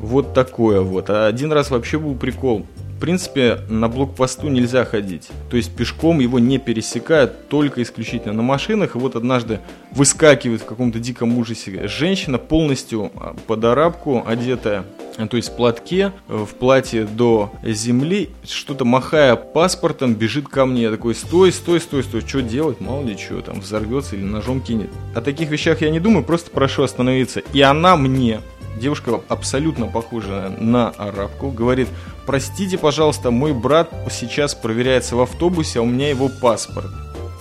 Вот 0.00 0.34
такое 0.34 0.80
вот. 0.80 1.10
А 1.10 1.26
один 1.26 1.52
раз 1.52 1.70
вообще 1.70 1.98
был 1.98 2.14
прикол 2.14 2.66
принципе, 2.98 3.60
на 3.68 3.88
блокпосту 3.88 4.48
нельзя 4.48 4.84
ходить. 4.84 5.28
То 5.50 5.56
есть 5.56 5.74
пешком 5.74 6.20
его 6.20 6.38
не 6.38 6.58
пересекают, 6.58 7.48
только 7.48 7.82
исключительно 7.82 8.34
на 8.34 8.42
машинах. 8.42 8.94
И 8.94 8.98
вот 8.98 9.16
однажды 9.16 9.60
выскакивает 9.90 10.62
в 10.62 10.64
каком-то 10.64 10.98
диком 10.98 11.38
ужасе 11.38 11.88
женщина, 11.88 12.38
полностью 12.38 13.10
а, 13.16 13.34
под 13.46 13.64
арабку 13.64 14.22
одетая, 14.26 14.84
то 15.30 15.36
есть 15.36 15.50
в 15.50 15.56
платке, 15.56 16.12
в 16.26 16.46
платье 16.46 17.04
до 17.04 17.52
земли, 17.62 18.30
что-то 18.44 18.84
махая 18.84 19.36
паспортом, 19.36 20.14
бежит 20.14 20.48
ко 20.48 20.66
мне. 20.66 20.82
Я 20.82 20.90
такой, 20.90 21.14
стой, 21.14 21.52
стой, 21.52 21.80
стой, 21.80 22.02
стой, 22.02 22.20
что 22.22 22.42
делать? 22.42 22.80
Мало 22.80 23.04
ли 23.04 23.16
что, 23.16 23.40
там 23.40 23.60
взорвется 23.60 24.16
или 24.16 24.24
ножом 24.24 24.60
кинет. 24.60 24.90
О 25.14 25.20
таких 25.20 25.50
вещах 25.50 25.82
я 25.82 25.90
не 25.90 26.00
думаю, 26.00 26.24
просто 26.24 26.50
прошу 26.50 26.82
остановиться. 26.82 27.42
И 27.52 27.60
она 27.60 27.96
мне 27.96 28.40
девушка 28.76 29.20
абсолютно 29.28 29.86
похожая 29.86 30.50
на 30.50 30.90
арабку, 30.90 31.50
говорит, 31.50 31.88
простите, 32.26 32.78
пожалуйста, 32.78 33.30
мой 33.30 33.52
брат 33.52 33.90
сейчас 34.10 34.54
проверяется 34.54 35.16
в 35.16 35.20
автобусе, 35.20 35.80
а 35.80 35.82
у 35.82 35.86
меня 35.86 36.08
его 36.08 36.28
паспорт. 36.28 36.90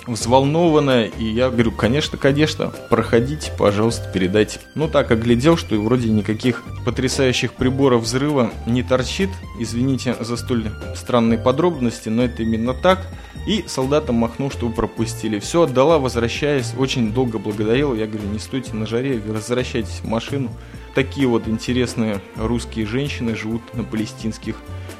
Взволнованная, 0.06 1.06
и 1.06 1.24
я 1.24 1.50
говорю, 1.50 1.72
конечно, 1.72 2.18
конечно, 2.18 2.74
проходите, 2.90 3.54
пожалуйста, 3.58 4.10
передайте. 4.14 4.60
Ну 4.76 4.90
так, 4.90 5.12
оглядел, 5.12 5.56
что 5.56 5.76
и 5.76 5.78
вроде 5.78 6.10
никаких 6.10 6.62
потрясающих 6.84 7.54
приборов 7.54 8.02
взрыва 8.02 8.52
не 8.68 8.84
торчит. 8.84 9.30
Извините 9.60 10.18
за 10.20 10.36
столь 10.36 10.72
странные 10.94 11.40
подробности, 11.40 12.10
но 12.10 12.24
это 12.26 12.44
именно 12.44 12.74
так. 12.74 13.08
И 13.48 13.64
солдатам 13.66 14.16
махнул, 14.16 14.52
чтобы 14.52 14.74
пропустили. 14.74 15.40
Все 15.40 15.62
отдала, 15.64 16.00
возвращаясь, 16.00 16.74
очень 16.78 17.14
долго 17.14 17.40
благодарила. 17.40 17.94
Я 17.94 18.06
говорю, 18.06 18.28
не 18.28 18.40
стойте 18.40 18.74
на 18.74 18.86
жаре, 18.86 19.22
возвращайтесь 19.26 20.02
в 20.04 20.08
машину 20.08 20.52
такие 20.94 21.28
вот 21.28 21.48
интересные 21.48 22.22
русские 22.36 22.86
женщины 22.86 23.36
живут 23.36 23.62
на 23.74 23.84
палестинских 23.84 24.56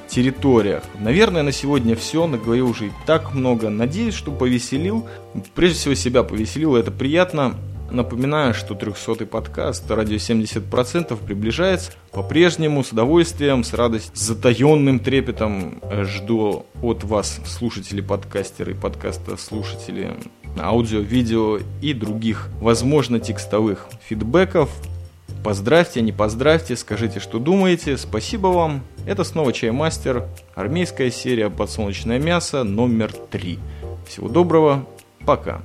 территориях. 0.08 0.84
Наверное, 1.00 1.44
на 1.44 1.52
сегодня 1.52 1.96
все. 1.96 2.28
Наговорил 2.28 2.70
уже 2.70 2.88
и 2.88 2.92
так 3.06 3.34
много. 3.34 3.70
Надеюсь, 3.70 4.14
что 4.14 4.32
повеселил. 4.32 5.08
Прежде 5.56 5.78
всего, 5.78 5.96
себя 5.96 6.24
повеселил. 6.24 6.76
Это 6.76 6.92
приятно. 6.92 7.56
Напоминаю, 7.92 8.56
что 8.56 8.74
300-й 8.74 9.28
подкаст 9.28 9.90
«Радио 9.92 10.16
70%» 10.16 11.16
приближается. 11.24 11.92
По-прежнему 12.12 12.84
с 12.84 12.92
удовольствием, 12.92 13.64
с 13.64 13.72
радостью, 13.72 14.16
с 14.16 14.20
затаенным 14.20 15.00
трепетом 15.00 15.80
жду 16.02 16.66
от 16.82 17.04
вас, 17.04 17.40
слушатели 17.46 18.02
подкастеры, 18.02 18.74
подкаста 18.74 19.38
слушатели, 19.38 20.12
аудио, 20.60 21.02
видео 21.02 21.60
и 21.84 21.94
других, 21.94 22.50
возможно, 22.60 23.20
текстовых 23.20 23.86
фидбэков. 24.08 24.72
Поздравьте, 25.44 26.02
не 26.02 26.14
поздравьте, 26.14 26.78
скажите, 26.78 27.20
что 27.20 27.38
думаете. 27.38 27.98
Спасибо 27.98 28.48
вам. 28.48 28.82
Это 29.06 29.26
снова 29.26 29.52
Чаймастер, 29.52 30.26
армейская 30.56 31.12
серия 31.12 31.50
«Подсолнечное 31.50 32.18
мясо» 32.18 32.64
номер 32.64 33.12
3. 33.12 33.60
Всего 34.08 34.30
доброго, 34.30 34.88
пока. 35.26 35.62